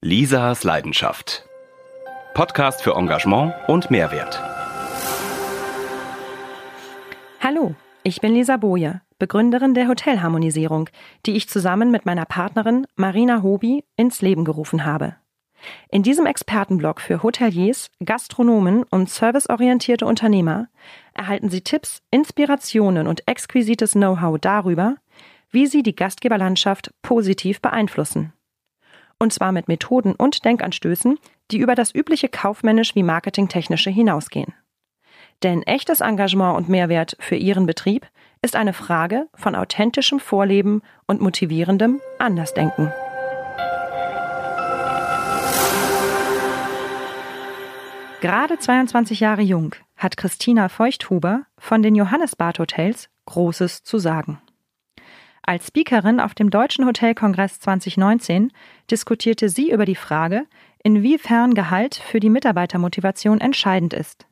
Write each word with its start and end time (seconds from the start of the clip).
Lisas 0.00 0.62
Leidenschaft. 0.62 1.44
Podcast 2.32 2.82
für 2.82 2.94
Engagement 2.94 3.52
und 3.66 3.90
Mehrwert. 3.90 4.40
Hallo, 7.40 7.74
ich 8.04 8.20
bin 8.20 8.32
Lisa 8.32 8.58
Boje, 8.58 9.00
Begründerin 9.18 9.74
der 9.74 9.88
Hotelharmonisierung, 9.88 10.88
die 11.26 11.32
ich 11.32 11.48
zusammen 11.48 11.90
mit 11.90 12.06
meiner 12.06 12.26
Partnerin 12.26 12.86
Marina 12.94 13.42
Hobi 13.42 13.82
ins 13.96 14.22
Leben 14.22 14.44
gerufen 14.44 14.84
habe. 14.84 15.16
In 15.90 16.04
diesem 16.04 16.26
Expertenblog 16.26 17.00
für 17.00 17.24
Hoteliers, 17.24 17.88
Gastronomen 18.04 18.84
und 18.84 19.10
serviceorientierte 19.10 20.06
Unternehmer 20.06 20.68
erhalten 21.12 21.50
Sie 21.50 21.62
Tipps, 21.62 22.02
Inspirationen 22.12 23.08
und 23.08 23.26
exquisites 23.26 23.94
Know-how 23.94 24.38
darüber, 24.38 24.94
wie 25.50 25.66
Sie 25.66 25.82
die 25.82 25.96
Gastgeberlandschaft 25.96 26.92
positiv 27.02 27.60
beeinflussen. 27.60 28.32
Und 29.18 29.32
zwar 29.32 29.52
mit 29.52 29.68
Methoden 29.68 30.14
und 30.14 30.44
Denkanstößen, 30.44 31.18
die 31.50 31.58
über 31.58 31.74
das 31.74 31.94
übliche 31.94 32.28
kaufmännisch 32.28 32.94
wie 32.94 33.02
marketingtechnische 33.02 33.90
hinausgehen. 33.90 34.54
Denn 35.42 35.62
echtes 35.62 36.00
Engagement 36.00 36.56
und 36.56 36.68
Mehrwert 36.68 37.16
für 37.20 37.36
Ihren 37.36 37.66
Betrieb 37.66 38.06
ist 38.42 38.56
eine 38.56 38.72
Frage 38.72 39.26
von 39.34 39.54
authentischem 39.54 40.20
Vorleben 40.20 40.82
und 41.06 41.20
motivierendem 41.20 42.00
Andersdenken. 42.18 42.92
Gerade 48.20 48.58
22 48.58 49.20
Jahre 49.20 49.42
jung 49.42 49.76
hat 49.96 50.16
Christina 50.16 50.68
Feuchthuber 50.68 51.42
von 51.56 51.82
den 51.82 51.94
Johannesbad 51.94 52.58
Hotels 52.58 53.08
Großes 53.26 53.84
zu 53.84 53.98
sagen. 53.98 54.40
Als 55.42 55.68
Speakerin 55.68 56.20
auf 56.20 56.34
dem 56.34 56.50
Deutschen 56.50 56.86
Hotelkongress 56.86 57.60
2019 57.60 58.52
diskutierte 58.90 59.48
sie 59.48 59.70
über 59.70 59.84
die 59.84 59.94
Frage, 59.94 60.46
inwiefern 60.82 61.54
Gehalt 61.54 61.94
für 61.94 62.20
die 62.20 62.30
Mitarbeitermotivation 62.30 63.40
entscheidend 63.40 63.94
ist. 63.94 64.26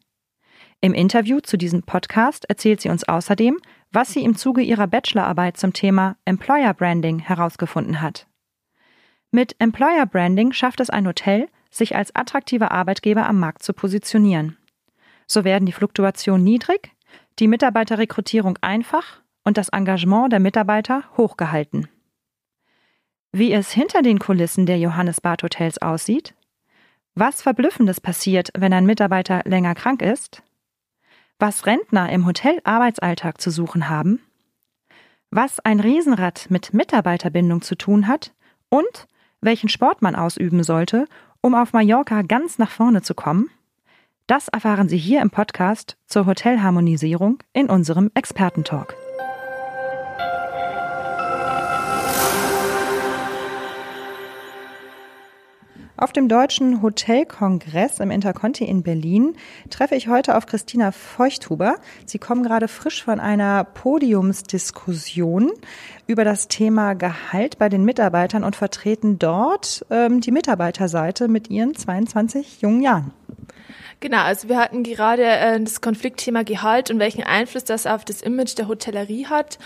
Im 0.81 0.93
Interview 0.93 1.41
zu 1.41 1.57
diesem 1.57 1.83
Podcast 1.83 2.45
erzählt 2.49 2.81
sie 2.81 2.91
uns 2.91 3.05
außerdem, 3.05 3.59
was 3.93 4.13
sie 4.13 4.23
im 4.23 4.37
Zuge 4.37 4.63
ihrer 4.63 4.87
Bachelorarbeit 4.87 5.57
zum 5.57 5.73
Thema 5.73 6.17
Employer 6.25 6.75
Branding 6.75 7.19
herausgefunden 7.19 8.03
hat. 8.03 8.27
Mit 9.31 9.57
Employer 9.59 10.07
Branding 10.07 10.53
schafft 10.53 10.81
es 10.81 10.91
ein 10.91 11.07
Hotel, 11.07 11.49
sich 11.71 11.97
als 11.97 12.15
attraktiver 12.15 12.73
Arbeitgeber 12.73 13.27
am 13.27 13.41
Markt 13.41 13.63
zu 13.63 13.73
positionieren. 13.73 14.57
So 15.27 15.45
werden 15.45 15.67
die 15.67 15.73
Fluktuationen 15.73 16.45
niedrig, 16.45 16.93
die 17.39 17.49
Mitarbeiterrekrutierung 17.49 18.59
einfach 18.61 19.21
und 19.47 19.57
das 19.57 19.69
Engagement 19.69 20.33
der 20.33 20.41
Mitarbeiter 20.41 21.05
hochgehalten. 21.17 21.89
Wie 23.31 23.53
es 23.53 23.71
hinter 23.71 24.03
den 24.03 24.19
Kulissen 24.19 24.67
der 24.67 24.79
Johannes 24.79 25.21
Bad 25.21 25.45
Hotels 25.45 25.81
aussieht, 25.81 26.35
was 27.15 27.43
Verblüffendes 27.43 28.01
passiert, 28.01 28.51
wenn 28.59 28.73
ein 28.73 28.87
Mitarbeiter 28.87 29.43
länger 29.45 29.77
krank 29.77 30.03
ist, 30.03 30.43
was 31.39 31.65
Rentner 31.65 32.11
im 32.11 32.27
Hotelarbeitsalltag 32.27 33.41
zu 33.41 33.51
suchen 33.51 33.89
haben, 33.89 34.21
was 35.31 35.61
ein 35.61 35.79
Riesenrad 35.79 36.51
mit 36.51 36.75
Mitarbeiterbindung 36.75 37.63
zu 37.63 37.77
tun 37.77 38.09
hat 38.09 38.35
und 38.69 39.07
welchen 39.41 39.69
Sport 39.69 40.03
man 40.03 40.17
ausüben 40.17 40.65
sollte, 40.65 41.07
um 41.41 41.55
auf 41.55 41.73
Mallorca 41.73 42.23
ganz 42.23 42.59
nach 42.59 42.71
vorne 42.71 43.03
zu 43.03 43.15
kommen, 43.15 43.49
das 44.27 44.49
erfahren 44.49 44.89
Sie 44.89 44.99
hier 44.99 45.23
im 45.23 45.31
Podcast 45.31 45.97
zur 46.07 46.27
Hotelharmonisierung 46.27 47.39
in 47.53 47.71
unserem 47.71 48.11
Expertentalk. 48.15 49.06
Auf 55.99 56.13
dem 56.13 56.29
Deutschen 56.29 56.83
Hotelkongress 56.83 58.01
im 58.01 58.11
Interconti 58.11 58.65
in 58.65 58.83
Berlin 58.83 59.35
treffe 59.71 59.95
ich 59.95 60.09
heute 60.09 60.37
auf 60.37 60.45
Christina 60.45 60.93
Feuchthuber. 60.93 61.77
Sie 62.05 62.19
kommen 62.19 62.43
gerade 62.43 62.69
frisch 62.69 63.03
von 63.03 63.19
einer 63.19 63.65
Podiumsdiskussion 63.65 65.53
über 66.07 66.25
das 66.25 66.49
Thema 66.49 66.93
Gehalt 66.93 67.59
bei 67.59 67.71
den 67.71 67.87
Mitarbeitern 67.87 68.45
und 68.45 68.57
vertreten 68.57 69.19
dort 69.19 69.87
ähm, 69.89 70.21
die 70.21 70.33
Mitarbeiterseite 70.33 71.29
mit 71.29 71.49
ihren 71.49 71.75
22 71.75 72.61
jungen 72.61 72.83
Jahren. 72.83 73.13
Genau, 74.01 74.19
also 74.19 74.51
wir 74.51 74.59
hatten 74.59 74.83
gerade 74.83 75.25
äh, 75.25 75.59
das 75.59 75.81
Konfliktthema 75.81 76.43
Gehalt 76.43 76.91
und 76.91 76.99
welchen 76.99 77.23
Einfluss 77.23 77.65
das 77.65 77.87
auf 77.87 78.05
das 78.05 78.21
Image 78.21 78.59
der 78.59 78.69
Hotellerie 78.69 79.27
hat. 79.27 79.59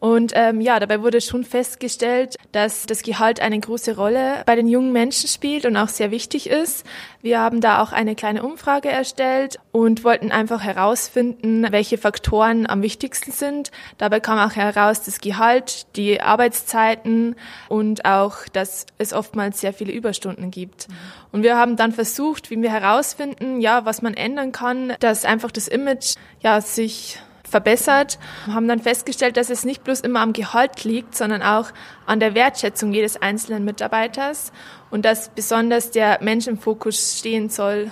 Und 0.00 0.32
ähm, 0.36 0.60
ja, 0.60 0.78
dabei 0.78 1.02
wurde 1.02 1.20
schon 1.20 1.44
festgestellt, 1.44 2.36
dass 2.52 2.86
das 2.86 3.02
Gehalt 3.02 3.40
eine 3.40 3.58
große 3.58 3.96
Rolle 3.96 4.42
bei 4.46 4.54
den 4.54 4.68
jungen 4.68 4.92
Menschen 4.92 5.28
spielt 5.28 5.66
und 5.66 5.76
auch 5.76 5.88
sehr 5.88 6.10
wichtig 6.10 6.48
ist. 6.48 6.86
Wir 7.20 7.40
haben 7.40 7.60
da 7.60 7.82
auch 7.82 7.92
eine 7.92 8.14
kleine 8.14 8.44
Umfrage 8.44 8.88
erstellt 8.88 9.58
und 9.72 10.04
wollten 10.04 10.30
einfach 10.30 10.62
herausfinden, 10.62 11.66
welche 11.70 11.98
Faktoren 11.98 12.68
am 12.68 12.82
wichtigsten 12.82 13.32
sind. 13.32 13.72
Dabei 13.98 14.20
kam 14.20 14.38
auch 14.38 14.54
heraus 14.54 15.02
das 15.02 15.20
Gehalt, 15.20 15.86
die 15.96 16.20
Arbeitszeiten 16.20 17.34
und 17.68 18.04
auch, 18.04 18.46
dass 18.52 18.86
es 18.98 19.12
oftmals 19.12 19.60
sehr 19.60 19.72
viele 19.72 19.92
Überstunden 19.92 20.52
gibt. 20.52 20.86
Und 21.32 21.42
wir 21.42 21.56
haben 21.56 21.76
dann 21.76 21.92
versucht, 21.92 22.50
wie 22.50 22.62
wir 22.62 22.70
herausfinden, 22.70 23.60
ja, 23.60 23.84
was 23.84 24.00
man 24.00 24.14
ändern 24.14 24.52
kann, 24.52 24.94
dass 25.00 25.24
einfach 25.24 25.50
das 25.50 25.66
Image 25.66 26.14
ja 26.40 26.60
sich 26.60 27.18
verbessert, 27.48 28.18
haben 28.46 28.68
dann 28.68 28.80
festgestellt, 28.80 29.36
dass 29.36 29.50
es 29.50 29.64
nicht 29.64 29.84
bloß 29.84 30.00
immer 30.00 30.20
am 30.20 30.32
Gehalt 30.32 30.84
liegt, 30.84 31.16
sondern 31.16 31.42
auch 31.42 31.70
an 32.06 32.20
der 32.20 32.34
Wertschätzung 32.34 32.92
jedes 32.92 33.20
einzelnen 33.20 33.64
Mitarbeiters 33.64 34.52
und 34.90 35.04
dass 35.04 35.30
besonders 35.30 35.90
der 35.90 36.18
Mensch 36.22 36.46
im 36.46 36.58
Fokus 36.58 37.18
stehen 37.18 37.48
soll. 37.48 37.90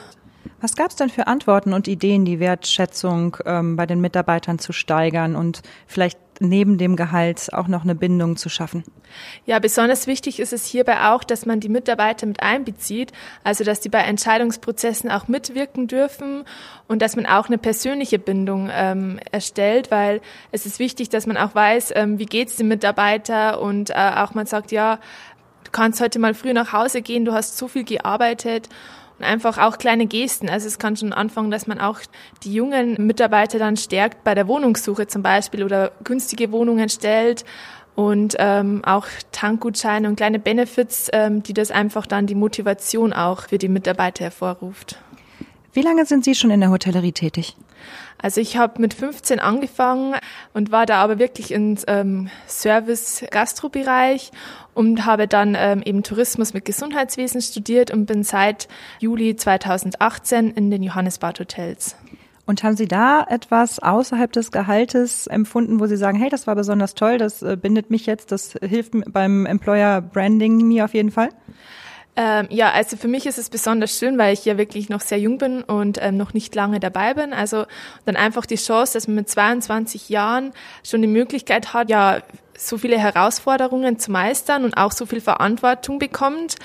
Was 0.60 0.76
gab 0.76 0.90
es 0.90 0.96
denn 0.96 1.10
für 1.10 1.26
Antworten 1.26 1.72
und 1.72 1.86
Ideen, 1.88 2.24
die 2.24 2.40
Wertschätzung 2.40 3.36
ähm, 3.44 3.76
bei 3.76 3.86
den 3.86 4.00
Mitarbeitern 4.00 4.58
zu 4.58 4.72
steigern 4.72 5.36
und 5.36 5.62
vielleicht 5.86 6.18
neben 6.40 6.78
dem 6.78 6.96
Gehalt 6.96 7.52
auch 7.52 7.68
noch 7.68 7.84
eine 7.84 7.94
Bindung 7.94 8.36
zu 8.36 8.48
schaffen? 8.48 8.84
Ja, 9.44 9.58
besonders 9.58 10.06
wichtig 10.06 10.40
ist 10.40 10.52
es 10.52 10.66
hierbei 10.66 11.10
auch, 11.10 11.24
dass 11.24 11.46
man 11.46 11.60
die 11.60 11.68
Mitarbeiter 11.68 12.26
mit 12.26 12.42
einbezieht, 12.42 13.12
also 13.44 13.64
dass 13.64 13.80
die 13.80 13.88
bei 13.88 14.00
Entscheidungsprozessen 14.00 15.10
auch 15.10 15.28
mitwirken 15.28 15.86
dürfen 15.86 16.44
und 16.88 17.02
dass 17.02 17.16
man 17.16 17.26
auch 17.26 17.46
eine 17.46 17.58
persönliche 17.58 18.18
Bindung 18.18 18.68
ähm, 18.72 19.18
erstellt, 19.30 19.90
weil 19.90 20.20
es 20.52 20.66
ist 20.66 20.78
wichtig, 20.78 21.08
dass 21.08 21.26
man 21.26 21.36
auch 21.36 21.54
weiß, 21.54 21.92
ähm, 21.94 22.18
wie 22.18 22.26
geht's 22.26 22.56
dem 22.56 22.68
Mitarbeiter 22.68 23.60
und 23.60 23.90
äh, 23.90 23.94
auch 23.94 24.34
man 24.34 24.46
sagt, 24.46 24.72
ja, 24.72 24.98
du 25.64 25.70
kannst 25.70 26.00
heute 26.00 26.18
mal 26.18 26.34
früh 26.34 26.52
nach 26.52 26.72
Hause 26.72 27.02
gehen, 27.02 27.24
du 27.24 27.32
hast 27.32 27.56
so 27.56 27.68
viel 27.68 27.84
gearbeitet 27.84 28.68
und 29.18 29.24
einfach 29.24 29.58
auch 29.58 29.78
kleine 29.78 30.06
Gesten. 30.06 30.48
Also 30.48 30.66
es 30.66 30.78
kann 30.78 30.96
schon 30.96 31.12
anfangen, 31.12 31.50
dass 31.50 31.66
man 31.66 31.80
auch 31.80 32.00
die 32.42 32.52
jungen 32.52 32.94
Mitarbeiter 33.06 33.58
dann 33.58 33.76
stärkt 33.76 34.24
bei 34.24 34.34
der 34.34 34.48
Wohnungssuche 34.48 35.06
zum 35.06 35.22
Beispiel 35.22 35.64
oder 35.64 35.92
günstige 36.04 36.52
Wohnungen 36.52 36.88
stellt 36.88 37.44
und 37.94 38.36
ähm, 38.38 38.84
auch 38.84 39.06
Tankgutscheine 39.32 40.08
und 40.08 40.16
kleine 40.16 40.38
Benefits, 40.38 41.08
ähm, 41.12 41.42
die 41.42 41.54
das 41.54 41.70
einfach 41.70 42.06
dann 42.06 42.26
die 42.26 42.34
Motivation 42.34 43.12
auch 43.12 43.48
für 43.48 43.58
die 43.58 43.68
Mitarbeiter 43.68 44.24
hervorruft. 44.24 44.98
Wie 45.72 45.82
lange 45.82 46.04
sind 46.06 46.24
Sie 46.24 46.34
schon 46.34 46.50
in 46.50 46.60
der 46.60 46.70
Hotellerie 46.70 47.12
tätig? 47.12 47.56
Also 48.18 48.40
ich 48.40 48.56
habe 48.56 48.80
mit 48.80 48.94
15 48.94 49.40
angefangen 49.40 50.14
und 50.54 50.72
war 50.72 50.86
da 50.86 51.02
aber 51.02 51.18
wirklich 51.18 51.52
im 51.52 51.76
ähm, 51.86 52.30
Service-Gastro-Bereich 52.48 54.32
und 54.74 55.04
habe 55.04 55.28
dann 55.28 55.54
ähm, 55.58 55.82
eben 55.84 56.02
Tourismus 56.02 56.54
mit 56.54 56.64
Gesundheitswesen 56.64 57.42
studiert 57.42 57.90
und 57.90 58.06
bin 58.06 58.22
seit 58.22 58.68
Juli 59.00 59.36
2018 59.36 60.52
in 60.52 60.70
den 60.70 60.82
Johannesbad 60.82 61.40
Hotels. 61.40 61.96
Und 62.46 62.62
haben 62.62 62.76
Sie 62.76 62.86
da 62.86 63.26
etwas 63.28 63.80
außerhalb 63.80 64.32
des 64.32 64.52
Gehaltes 64.52 65.26
empfunden, 65.26 65.80
wo 65.80 65.86
Sie 65.86 65.96
sagen, 65.96 66.18
hey, 66.18 66.30
das 66.30 66.46
war 66.46 66.54
besonders 66.54 66.94
toll, 66.94 67.18
das 67.18 67.42
äh, 67.42 67.56
bindet 67.60 67.90
mich 67.90 68.06
jetzt, 68.06 68.30
das 68.30 68.54
hilft 68.62 68.92
beim 69.12 69.46
Employer 69.46 70.00
Branding 70.00 70.58
mir 70.58 70.84
auf 70.84 70.94
jeden 70.94 71.10
Fall? 71.10 71.30
Ähm, 72.16 72.46
ja, 72.50 72.72
also 72.72 72.96
für 72.96 73.08
mich 73.08 73.26
ist 73.26 73.36
es 73.36 73.50
besonders 73.50 73.98
schön, 73.98 74.16
weil 74.16 74.32
ich 74.32 74.44
ja 74.46 74.56
wirklich 74.56 74.88
noch 74.88 75.02
sehr 75.02 75.18
jung 75.18 75.36
bin 75.36 75.62
und 75.62 75.98
ähm, 76.00 76.16
noch 76.16 76.32
nicht 76.32 76.54
lange 76.54 76.80
dabei 76.80 77.12
bin. 77.12 77.34
Also 77.34 77.66
dann 78.06 78.16
einfach 78.16 78.46
die 78.46 78.56
Chance, 78.56 78.94
dass 78.94 79.06
man 79.06 79.16
mit 79.16 79.28
22 79.28 80.08
Jahren 80.08 80.52
schon 80.82 81.02
die 81.02 81.08
Möglichkeit 81.08 81.74
hat, 81.74 81.90
ja, 81.90 82.22
so 82.56 82.78
viele 82.78 82.98
Herausforderungen 82.98 83.98
zu 83.98 84.10
meistern 84.10 84.64
und 84.64 84.78
auch 84.78 84.92
so 84.92 85.04
viel 85.04 85.20
Verantwortung 85.20 85.98
bekommt 85.98 86.56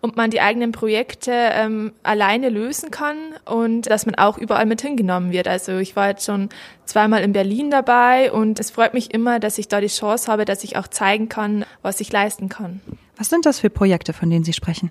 und 0.00 0.16
man 0.16 0.30
die 0.30 0.40
eigenen 0.40 0.72
Projekte 0.72 1.32
ähm, 1.32 1.92
alleine 2.04 2.48
lösen 2.48 2.92
kann 2.92 3.16
und 3.44 3.90
dass 3.90 4.06
man 4.06 4.14
auch 4.14 4.38
überall 4.38 4.66
mit 4.66 4.80
hingenommen 4.80 5.32
wird. 5.32 5.48
Also 5.48 5.78
ich 5.78 5.96
war 5.96 6.08
jetzt 6.08 6.24
schon 6.24 6.48
zweimal 6.84 7.22
in 7.22 7.32
Berlin 7.32 7.70
dabei 7.70 8.32
und 8.32 8.60
es 8.60 8.70
freut 8.70 8.94
mich 8.94 9.12
immer, 9.12 9.40
dass 9.40 9.58
ich 9.58 9.68
da 9.68 9.80
die 9.80 9.88
Chance 9.88 10.30
habe, 10.30 10.44
dass 10.44 10.64
ich 10.64 10.76
auch 10.76 10.88
zeigen 10.88 11.28
kann, 11.28 11.64
was 11.82 12.00
ich 12.00 12.12
leisten 12.12 12.48
kann. 12.48 12.80
Was 13.20 13.28
sind 13.28 13.44
das 13.44 13.60
für 13.60 13.68
Projekte, 13.68 14.14
von 14.14 14.30
denen 14.30 14.44
Sie 14.44 14.54
sprechen? 14.54 14.90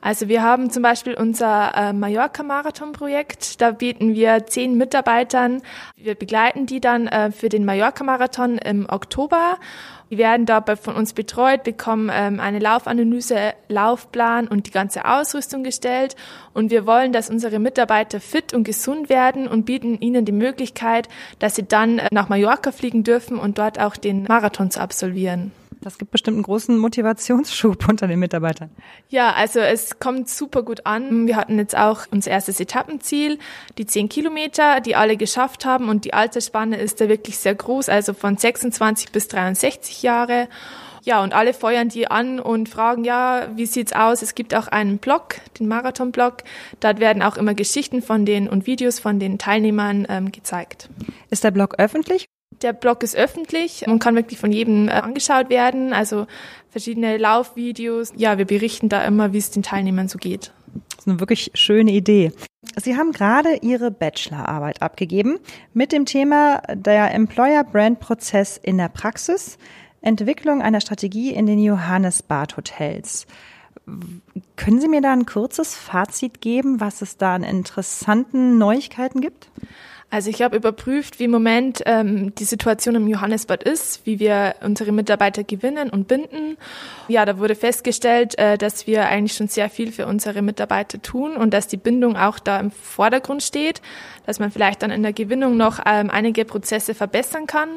Also 0.00 0.26
wir 0.26 0.42
haben 0.42 0.70
zum 0.70 0.82
Beispiel 0.82 1.14
unser 1.14 1.72
äh, 1.76 1.92
Mallorca-Marathon-Projekt. 1.92 3.60
Da 3.60 3.70
bieten 3.70 4.12
wir 4.12 4.44
zehn 4.46 4.76
Mitarbeitern, 4.76 5.62
wir 5.96 6.16
begleiten 6.16 6.66
die 6.66 6.80
dann 6.80 7.06
äh, 7.06 7.30
für 7.30 7.48
den 7.48 7.64
Mallorca-Marathon 7.64 8.58
im 8.58 8.88
Oktober. 8.90 9.58
Die 10.10 10.18
werden 10.18 10.46
dabei 10.46 10.74
von 10.74 10.96
uns 10.96 11.12
betreut, 11.12 11.62
bekommen 11.62 12.10
ähm, 12.12 12.40
eine 12.40 12.58
Laufanalyse, 12.58 13.54
Laufplan 13.68 14.48
und 14.48 14.66
die 14.66 14.72
ganze 14.72 15.04
Ausrüstung 15.04 15.62
gestellt. 15.62 16.16
Und 16.54 16.72
wir 16.72 16.86
wollen, 16.86 17.12
dass 17.12 17.30
unsere 17.30 17.60
Mitarbeiter 17.60 18.20
fit 18.20 18.52
und 18.52 18.64
gesund 18.64 19.08
werden 19.08 19.46
und 19.46 19.64
bieten 19.64 20.00
ihnen 20.00 20.24
die 20.24 20.32
Möglichkeit, 20.32 21.08
dass 21.38 21.54
sie 21.54 21.68
dann 21.68 22.00
äh, 22.00 22.08
nach 22.10 22.28
Mallorca 22.28 22.72
fliegen 22.72 23.04
dürfen 23.04 23.38
und 23.38 23.58
dort 23.58 23.78
auch 23.78 23.96
den 23.96 24.24
Marathon 24.24 24.72
zu 24.72 24.80
absolvieren. 24.80 25.52
Das 25.84 25.98
gibt 25.98 26.12
bestimmt 26.12 26.36
einen 26.36 26.44
großen 26.44 26.78
Motivationsschub 26.78 27.86
unter 27.88 28.06
den 28.06 28.18
Mitarbeitern. 28.18 28.70
Ja, 29.10 29.34
also 29.34 29.60
es 29.60 29.98
kommt 29.98 30.30
super 30.30 30.62
gut 30.62 30.86
an. 30.86 31.26
Wir 31.26 31.36
hatten 31.36 31.58
jetzt 31.58 31.76
auch 31.76 32.06
unser 32.10 32.30
erstes 32.30 32.58
Etappenziel, 32.58 33.38
die 33.76 33.84
10 33.84 34.08
Kilometer, 34.08 34.80
die 34.80 34.96
alle 34.96 35.18
geschafft 35.18 35.66
haben 35.66 35.90
und 35.90 36.06
die 36.06 36.14
Altersspanne 36.14 36.78
ist 36.78 37.02
da 37.02 37.08
wirklich 37.10 37.36
sehr 37.36 37.54
groß, 37.54 37.90
also 37.90 38.14
von 38.14 38.38
26 38.38 39.12
bis 39.12 39.28
63 39.28 40.02
Jahre. 40.02 40.48
Ja, 41.02 41.22
und 41.22 41.34
alle 41.34 41.52
feuern 41.52 41.90
die 41.90 42.10
an 42.10 42.40
und 42.40 42.70
fragen, 42.70 43.04
ja, 43.04 43.48
wie 43.54 43.66
sieht's 43.66 43.92
aus? 43.92 44.22
Es 44.22 44.34
gibt 44.34 44.54
auch 44.54 44.68
einen 44.68 44.96
Blog, 44.96 45.34
den 45.60 45.68
Marathon-Blog. 45.68 46.44
Dort 46.80 46.98
werden 46.98 47.22
auch 47.22 47.36
immer 47.36 47.52
Geschichten 47.52 48.00
von 48.00 48.24
den 48.24 48.48
und 48.48 48.66
Videos 48.66 49.00
von 49.00 49.18
den 49.18 49.36
Teilnehmern 49.36 50.06
ähm, 50.08 50.32
gezeigt. 50.32 50.88
Ist 51.28 51.44
der 51.44 51.50
Blog 51.50 51.74
öffentlich 51.76 52.30
der 52.62 52.72
Blog 52.72 53.02
ist 53.02 53.16
öffentlich 53.16 53.86
und 53.86 53.98
kann 53.98 54.14
wirklich 54.14 54.38
von 54.38 54.52
jedem 54.52 54.88
äh, 54.88 54.92
angeschaut 54.92 55.50
werden. 55.50 55.92
Also 55.92 56.26
verschiedene 56.70 57.16
Laufvideos. 57.18 58.12
Ja, 58.16 58.38
wir 58.38 58.44
berichten 58.44 58.88
da 58.88 59.04
immer, 59.04 59.32
wie 59.32 59.38
es 59.38 59.50
den 59.50 59.62
Teilnehmern 59.62 60.08
so 60.08 60.18
geht. 60.18 60.52
Das 60.90 61.00
ist 61.00 61.08
eine 61.08 61.20
wirklich 61.20 61.50
schöne 61.54 61.92
Idee. 61.92 62.32
Sie 62.82 62.96
haben 62.96 63.12
gerade 63.12 63.56
Ihre 63.62 63.90
Bachelorarbeit 63.90 64.82
abgegeben 64.82 65.38
mit 65.72 65.92
dem 65.92 66.06
Thema 66.06 66.62
der 66.74 67.14
Employer 67.14 67.62
Brand 67.62 68.00
Prozess 68.00 68.56
in 68.56 68.78
der 68.78 68.88
Praxis, 68.88 69.58
Entwicklung 70.00 70.62
einer 70.62 70.80
Strategie 70.80 71.32
in 71.32 71.46
den 71.46 71.58
Johannes 71.58 72.22
Bad 72.22 72.56
Hotels. 72.56 73.26
Können 74.56 74.80
Sie 74.80 74.88
mir 74.88 75.02
da 75.02 75.12
ein 75.12 75.26
kurzes 75.26 75.74
Fazit 75.74 76.40
geben, 76.40 76.80
was 76.80 77.02
es 77.02 77.16
da 77.16 77.34
an 77.34 77.42
interessanten 77.42 78.58
Neuigkeiten 78.58 79.20
gibt? 79.20 79.50
Also 80.10 80.30
ich 80.30 80.42
habe 80.42 80.56
überprüft, 80.56 81.18
wie 81.18 81.24
im 81.24 81.32
Moment 81.32 81.82
ähm, 81.86 82.34
die 82.36 82.44
Situation 82.44 82.94
im 82.94 83.08
Johannesbad 83.08 83.62
ist, 83.64 84.06
wie 84.06 84.20
wir 84.20 84.54
unsere 84.62 84.92
Mitarbeiter 84.92 85.42
gewinnen 85.42 85.90
und 85.90 86.06
binden. 86.06 86.56
Ja, 87.08 87.24
da 87.24 87.38
wurde 87.38 87.54
festgestellt, 87.54 88.38
äh, 88.38 88.56
dass 88.56 88.86
wir 88.86 89.08
eigentlich 89.08 89.36
schon 89.36 89.48
sehr 89.48 89.68
viel 89.68 89.90
für 89.90 90.06
unsere 90.06 90.42
Mitarbeiter 90.42 91.02
tun 91.02 91.36
und 91.36 91.52
dass 91.52 91.66
die 91.66 91.76
Bindung 91.76 92.16
auch 92.16 92.38
da 92.38 92.60
im 92.60 92.70
Vordergrund 92.70 93.42
steht, 93.42 93.82
dass 94.26 94.38
man 94.38 94.50
vielleicht 94.50 94.82
dann 94.82 94.90
in 94.90 95.02
der 95.02 95.12
Gewinnung 95.12 95.56
noch 95.56 95.80
ähm, 95.84 96.10
einige 96.10 96.44
Prozesse 96.44 96.94
verbessern 96.94 97.46
kann 97.46 97.68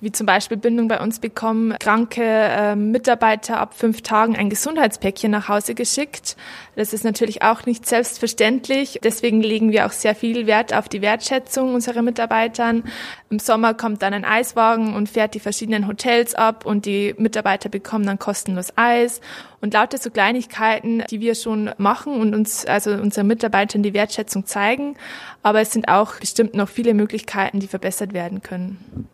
wie 0.00 0.12
zum 0.12 0.26
Beispiel 0.26 0.56
Bindung 0.56 0.88
bei 0.88 1.00
uns 1.00 1.18
bekommen 1.18 1.74
kranke 1.78 2.22
äh, 2.22 2.76
Mitarbeiter 2.76 3.58
ab 3.58 3.74
fünf 3.74 4.02
Tagen 4.02 4.36
ein 4.36 4.50
Gesundheitspäckchen 4.50 5.30
nach 5.30 5.48
Hause 5.48 5.74
geschickt. 5.74 6.36
Das 6.76 6.92
ist 6.92 7.04
natürlich 7.04 7.42
auch 7.42 7.66
nicht 7.66 7.86
selbstverständlich. 7.86 9.00
Deswegen 9.02 9.40
legen 9.40 9.72
wir 9.72 9.86
auch 9.86 9.92
sehr 9.92 10.14
viel 10.14 10.46
Wert 10.46 10.72
auf 10.72 10.88
die 10.88 11.02
Wertschätzung 11.02 11.74
unserer 11.74 12.02
Mitarbeitern. 12.02 12.84
Im 13.30 13.38
Sommer 13.38 13.74
kommt 13.74 14.02
dann 14.02 14.14
ein 14.14 14.24
Eiswagen 14.24 14.94
und 14.94 15.08
fährt 15.08 15.34
die 15.34 15.40
verschiedenen 15.40 15.86
Hotels 15.88 16.34
ab 16.34 16.64
und 16.64 16.86
die 16.86 17.14
Mitarbeiter 17.18 17.68
bekommen 17.68 18.06
dann 18.06 18.18
kostenlos 18.18 18.72
Eis 18.76 19.20
und 19.60 19.74
lauter 19.74 19.98
so 19.98 20.10
Kleinigkeiten, 20.10 21.02
die 21.10 21.20
wir 21.20 21.34
schon 21.34 21.70
machen 21.78 22.20
und 22.20 22.34
uns, 22.34 22.64
also 22.64 22.92
unseren 22.92 23.26
Mitarbeitern 23.26 23.82
die 23.82 23.94
Wertschätzung 23.94 24.46
zeigen. 24.46 24.96
Aber 25.42 25.60
es 25.60 25.72
sind 25.72 25.88
auch 25.88 26.16
bestimmt 26.20 26.54
noch 26.54 26.68
viele 26.68 26.94
Möglichkeiten, 26.94 27.60
die 27.60 27.66
verbessert 27.66 28.12
werden 28.12 28.42
können. 28.42 29.08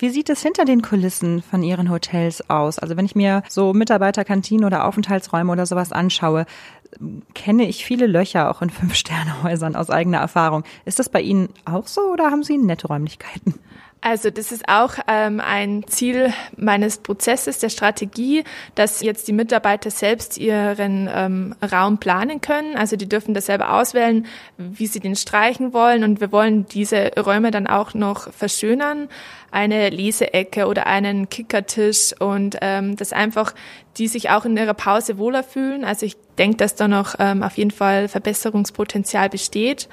Wie 0.00 0.08
sieht 0.08 0.30
es 0.30 0.42
hinter 0.42 0.64
den 0.64 0.80
Kulissen 0.80 1.42
von 1.42 1.62
Ihren 1.62 1.90
Hotels 1.90 2.48
aus? 2.48 2.78
Also 2.78 2.96
wenn 2.96 3.04
ich 3.04 3.14
mir 3.14 3.42
so 3.50 3.74
Mitarbeiterkantinen 3.74 4.64
oder 4.64 4.86
Aufenthaltsräume 4.86 5.52
oder 5.52 5.66
sowas 5.66 5.92
anschaue, 5.92 6.46
kenne 7.34 7.68
ich 7.68 7.84
viele 7.84 8.06
Löcher 8.06 8.50
auch 8.50 8.62
in 8.62 8.70
Fünf-Sterne-Häusern 8.70 9.76
aus 9.76 9.90
eigener 9.90 10.16
Erfahrung. 10.16 10.64
Ist 10.86 11.00
das 11.00 11.10
bei 11.10 11.20
Ihnen 11.20 11.50
auch 11.66 11.86
so 11.86 12.00
oder 12.12 12.30
haben 12.30 12.42
Sie 12.42 12.56
nette 12.56 12.86
Räumlichkeiten? 12.86 13.56
Also 14.02 14.30
das 14.30 14.50
ist 14.50 14.66
auch 14.66 14.94
ähm, 15.08 15.40
ein 15.40 15.84
Ziel 15.86 16.32
meines 16.56 16.98
Prozesses 16.98 17.58
der 17.58 17.68
Strategie, 17.68 18.44
dass 18.74 19.02
jetzt 19.02 19.28
die 19.28 19.34
Mitarbeiter 19.34 19.90
selbst 19.90 20.38
ihren 20.38 21.08
ähm, 21.14 21.54
Raum 21.60 21.98
planen 21.98 22.40
können. 22.40 22.76
Also 22.76 22.96
die 22.96 23.08
dürfen 23.08 23.34
das 23.34 23.46
selber 23.46 23.74
auswählen, 23.74 24.26
wie 24.56 24.86
sie 24.86 25.00
den 25.00 25.16
streichen 25.16 25.74
wollen. 25.74 26.02
Und 26.02 26.22
wir 26.22 26.32
wollen 26.32 26.64
diese 26.66 27.10
Räume 27.18 27.50
dann 27.50 27.66
auch 27.66 27.92
noch 27.92 28.32
verschönern. 28.32 29.08
Eine 29.50 29.90
Leseecke 29.90 30.66
oder 30.66 30.86
einen 30.86 31.28
Kickertisch 31.28 32.14
und 32.18 32.56
ähm, 32.62 32.96
dass 32.96 33.12
einfach 33.12 33.54
die 33.98 34.08
sich 34.08 34.30
auch 34.30 34.46
in 34.46 34.56
ihrer 34.56 34.74
Pause 34.74 35.18
wohler 35.18 35.42
fühlen. 35.42 35.84
Also 35.84 36.06
ich 36.06 36.16
denke, 36.38 36.56
dass 36.56 36.74
da 36.74 36.88
noch 36.88 37.16
ähm, 37.18 37.42
auf 37.42 37.58
jeden 37.58 37.72
Fall 37.72 38.08
Verbesserungspotenzial 38.08 39.28
besteht. 39.28 39.88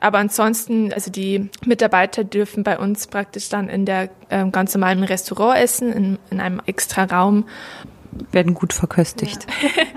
Aber 0.00 0.18
ansonsten, 0.18 0.92
also 0.92 1.10
die 1.10 1.50
Mitarbeiter 1.64 2.24
dürfen 2.24 2.64
bei 2.64 2.78
uns 2.78 3.06
praktisch 3.06 3.48
dann 3.48 3.68
in 3.68 3.84
der 3.84 4.08
ähm, 4.30 4.50
ganz 4.50 4.74
normalen 4.74 5.04
Restaurant 5.04 5.58
essen, 5.58 5.92
in, 5.92 6.18
in 6.30 6.40
einem 6.40 6.60
extra 6.66 7.04
Raum. 7.04 7.46
Werden 8.32 8.54
gut 8.54 8.72
verköstigt. 8.72 9.46
Ja. 9.62 9.84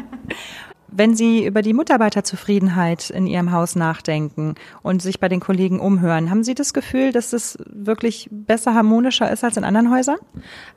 Wenn 0.96 1.16
Sie 1.16 1.44
über 1.44 1.64
die 1.64 1.74
Mitarbeiterzufriedenheit 1.74 3.10
in 3.10 3.26
Ihrem 3.26 3.52
Haus 3.52 3.76
nachdenken 3.76 4.54
und 4.84 5.02
sich 5.02 5.20
bei 5.20 5.28
den 5.28 5.40
Kollegen 5.40 5.80
umhören, 5.80 6.30
haben 6.30 6.44
Sie 6.44 6.54
das 6.54 6.72
Gefühl, 6.72 7.12
dass 7.12 7.34
es 7.34 7.58
wirklich 7.66 8.30
besser 8.30 8.76
harmonischer 8.76 9.32
ist 9.32 9.44
als 9.44 9.58
in 9.58 9.64
anderen 9.64 9.90
Häusern? 9.90 10.18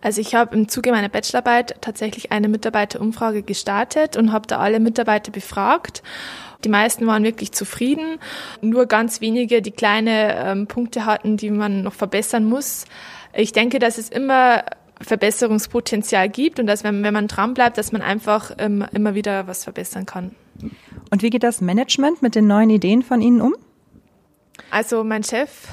Also 0.00 0.23
ich 0.23 0.34
habe 0.34 0.56
im 0.56 0.69
Zuge 0.69 0.90
meiner 0.90 1.11
Bachelorarbeit 1.11 1.76
tatsächlich 1.82 2.32
eine 2.32 2.49
Mitarbeiterumfrage 2.49 3.43
gestartet 3.43 4.17
und 4.17 4.32
habe 4.32 4.46
da 4.46 4.58
alle 4.58 4.81
Mitarbeiter 4.81 5.31
befragt. 5.31 6.02
Die 6.64 6.69
meisten 6.69 7.06
waren 7.06 7.23
wirklich 7.23 7.53
zufrieden. 7.53 8.19
Nur 8.61 8.87
ganz 8.87 9.20
wenige, 9.20 9.62
die 9.62 9.70
kleine 9.70 10.35
ähm, 10.37 10.67
Punkte 10.67 11.05
hatten, 11.05 11.37
die 11.37 11.50
man 11.50 11.82
noch 11.82 11.94
verbessern 11.94 12.44
muss. 12.44 12.85
Ich 13.35 13.53
denke, 13.53 13.79
dass 13.79 13.99
es 13.99 14.08
immer 14.08 14.64
Verbesserungspotenzial 15.00 16.29
gibt 16.29 16.58
und 16.58 16.67
dass, 16.67 16.82
wenn, 16.82 17.03
wenn 17.03 17.12
man 17.12 17.29
dran 17.29 17.55
bleibt, 17.55 17.76
dass 17.76 17.93
man 17.93 18.03
einfach 18.03 18.53
ähm, 18.58 18.85
immer 18.93 19.14
wieder 19.14 19.47
was 19.47 19.64
verbessern 19.64 20.06
kann. 20.06 20.35
Und 21.11 21.23
wie 21.23 21.31
geht 21.31 21.43
das 21.43 21.61
Management 21.61 22.23
mit 22.23 22.35
den 22.35 22.47
neuen 22.47 22.70
Ideen 22.70 23.02
von 23.02 23.20
Ihnen 23.20 23.41
um? 23.41 23.55
Also 24.70 25.05
mein 25.05 25.23
Chef, 25.23 25.69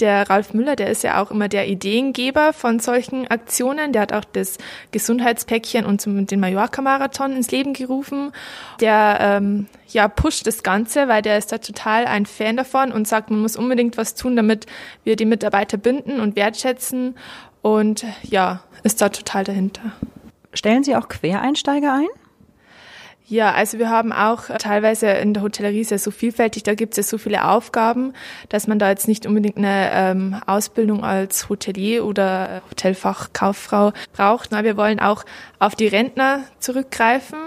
der 0.00 0.28
Ralf 0.28 0.54
Müller, 0.54 0.76
der 0.76 0.88
ist 0.88 1.02
ja 1.02 1.22
auch 1.22 1.30
immer 1.30 1.48
der 1.48 1.68
Ideengeber 1.68 2.52
von 2.52 2.80
solchen 2.80 3.26
Aktionen. 3.28 3.92
Der 3.92 4.02
hat 4.02 4.12
auch 4.12 4.24
das 4.24 4.58
Gesundheitspäckchen 4.90 5.84
und 5.84 6.04
den 6.30 6.40
Mallorca-Marathon 6.40 7.32
ins 7.32 7.50
Leben 7.50 7.72
gerufen. 7.72 8.32
Der 8.80 9.18
ähm, 9.20 9.66
ja 9.88 10.08
pusht 10.08 10.46
das 10.46 10.62
Ganze, 10.62 11.08
weil 11.08 11.22
der 11.22 11.38
ist 11.38 11.52
da 11.52 11.58
total 11.58 12.06
ein 12.06 12.26
Fan 12.26 12.56
davon 12.56 12.92
und 12.92 13.08
sagt, 13.08 13.30
man 13.30 13.40
muss 13.40 13.56
unbedingt 13.56 13.96
was 13.96 14.14
tun, 14.14 14.36
damit 14.36 14.66
wir 15.04 15.16
die 15.16 15.24
Mitarbeiter 15.24 15.76
binden 15.76 16.20
und 16.20 16.36
wertschätzen 16.36 17.16
und 17.62 18.04
ja, 18.22 18.60
ist 18.82 19.00
da 19.00 19.08
total 19.08 19.44
dahinter. 19.44 19.82
Stellen 20.52 20.84
Sie 20.84 20.96
auch 20.96 21.08
Quereinsteiger 21.08 21.92
ein? 21.92 22.25
Ja, 23.28 23.52
also 23.52 23.80
wir 23.80 23.90
haben 23.90 24.12
auch 24.12 24.44
teilweise 24.58 25.08
in 25.08 25.34
der 25.34 25.42
Hotellerie 25.42 25.82
sehr 25.82 25.98
so 25.98 26.12
vielfältig, 26.12 26.62
da 26.62 26.74
gibt 26.74 26.92
es 26.92 26.96
ja 26.98 27.02
so 27.02 27.18
viele 27.18 27.44
Aufgaben, 27.44 28.12
dass 28.50 28.68
man 28.68 28.78
da 28.78 28.88
jetzt 28.88 29.08
nicht 29.08 29.26
unbedingt 29.26 29.56
eine 29.56 29.90
ähm, 29.92 30.36
Ausbildung 30.46 31.02
als 31.02 31.48
Hotelier 31.48 32.04
oder 32.04 32.62
Hotelfachkauffrau 32.70 33.92
braucht. 34.12 34.52
Na, 34.52 34.62
wir 34.62 34.76
wollen 34.76 35.00
auch 35.00 35.24
auf 35.58 35.74
die 35.74 35.88
Rentner 35.88 36.44
zurückgreifen, 36.60 37.38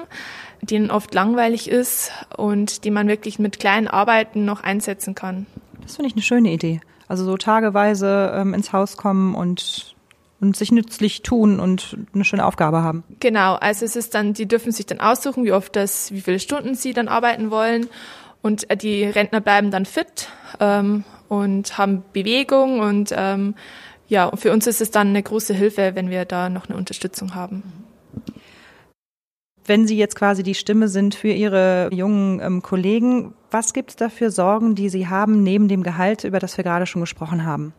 denen 0.61 0.91
oft 0.91 1.13
langweilig 1.13 1.69
ist 1.69 2.11
und 2.35 2.83
die 2.83 2.91
man 2.91 3.07
wirklich 3.07 3.39
mit 3.39 3.57
kleinen 3.57 3.87
Arbeiten 3.87 4.43
noch 4.43 4.61
einsetzen 4.61 5.15
kann. 5.15 5.45
Das 5.81 5.95
finde 5.95 6.09
ich 6.09 6.15
eine 6.15 6.23
schöne 6.23 6.51
Idee. 6.51 6.81
Also 7.07 7.23
so 7.23 7.37
tageweise 7.37 8.33
ähm, 8.35 8.53
ins 8.53 8.73
Haus 8.73 8.97
kommen 8.97 9.33
und 9.33 9.95
und 10.41 10.55
sich 10.55 10.71
nützlich 10.71 11.21
tun 11.21 11.59
und 11.59 11.97
eine 12.13 12.23
schöne 12.23 12.45
Aufgabe 12.45 12.81
haben. 12.81 13.03
Genau, 13.19 13.55
also 13.55 13.85
es 13.85 13.95
ist 13.95 14.15
dann, 14.15 14.33
die 14.33 14.47
dürfen 14.47 14.71
sich 14.71 14.85
dann 14.85 14.99
aussuchen, 14.99 15.43
wie 15.43 15.51
oft 15.51 15.75
das, 15.75 16.11
wie 16.11 16.21
viele 16.21 16.39
Stunden 16.39 16.75
sie 16.75 16.93
dann 16.93 17.07
arbeiten 17.07 17.51
wollen. 17.51 17.87
Und 18.41 18.69
äh, 18.69 18.77
die 18.77 19.03
Rentner 19.03 19.41
bleiben 19.41 19.71
dann 19.71 19.85
fit 19.85 20.29
ähm, 20.59 21.03
und 21.27 21.77
haben 21.77 22.03
Bewegung 22.13 22.79
und 22.79 23.13
ähm, 23.15 23.55
ja, 24.07 24.31
für 24.35 24.51
uns 24.51 24.65
ist 24.65 24.81
es 24.81 24.89
dann 24.89 25.09
eine 25.09 25.21
große 25.21 25.53
Hilfe, 25.53 25.91
wenn 25.93 26.09
wir 26.09 26.25
da 26.25 26.49
noch 26.49 26.67
eine 26.67 26.77
Unterstützung 26.77 27.35
haben. 27.35 27.63
Wenn 29.65 29.85
Sie 29.85 29.97
jetzt 29.97 30.15
quasi 30.15 30.41
die 30.41 30.55
Stimme 30.55 30.87
sind 30.87 31.13
für 31.13 31.27
Ihre 31.27 31.89
jungen 31.93 32.39
ähm, 32.39 32.63
Kollegen, 32.63 33.35
was 33.51 33.73
gibt 33.73 33.91
es 33.91 33.95
da 33.97 34.09
für 34.09 34.31
Sorgen, 34.31 34.73
die 34.73 34.89
Sie 34.89 35.07
haben 35.07 35.43
neben 35.43 35.67
dem 35.67 35.83
Gehalt, 35.83 36.23
über 36.23 36.39
das 36.39 36.57
wir 36.57 36.63
gerade 36.63 36.87
schon 36.87 37.01
gesprochen 37.01 37.45
haben? 37.45 37.73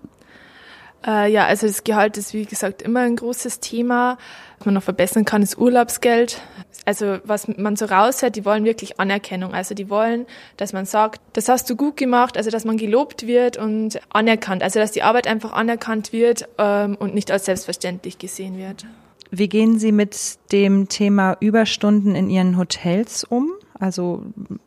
Äh, 1.07 1.33
ja, 1.33 1.47
also 1.47 1.67
das 1.67 1.85
Gehalt 1.85 2.17
ist 2.17 2.35
wie 2.35 2.45
gesagt 2.45 2.83
immer 2.83 3.01
ein 3.01 3.17
großes 3.17 3.61
Thema. 3.61 4.19
Was 4.59 4.67
man 4.67 4.75
noch 4.75 4.83
verbessern 4.83 5.25
kann, 5.25 5.43
ist 5.43 5.59
Urlaubsgeld. 5.59 6.41
Also 6.85 7.19
was 7.25 7.49
man 7.49 7.77
so 7.77 7.87
raushört, 7.87 8.37
die 8.37 8.45
wollen 8.45 8.65
wirklich 8.65 9.01
Anerkennung. 9.01 9.55
Also 9.55 9.75
die 9.75 9.89
wollen, 9.91 10.27
dass 10.57 10.73
man 10.73 10.87
sagt, 10.87 11.21
das 11.33 11.49
hast 11.49 11.69
du 11.71 11.77
gut 11.77 11.97
gemacht, 11.97 12.37
also 12.37 12.51
dass 12.51 12.65
man 12.65 12.77
gelobt 12.77 13.27
wird 13.27 13.57
und 13.57 14.01
anerkannt. 14.11 14.63
Also 14.63 14.81
dass 14.81 14.93
die 14.93 15.03
Arbeit 15.03 15.27
einfach 15.27 15.53
anerkannt 15.53 16.13
wird 16.13 16.49
ähm, 16.59 16.97
und 16.99 17.15
nicht 17.15 17.31
als 17.31 17.47
selbstverständlich 17.47 18.19
gesehen 18.19 18.59
wird. 18.59 18.87
Wie 19.31 19.49
gehen 19.49 19.79
Sie 19.79 19.93
mit 19.93 20.39
dem 20.51 20.89
Thema 20.89 21.37
Überstunden 21.39 22.15
in 22.15 22.29
Ihren 22.29 22.59
Hotels 22.59 23.25
um? 23.25 23.53
Also 23.79 24.25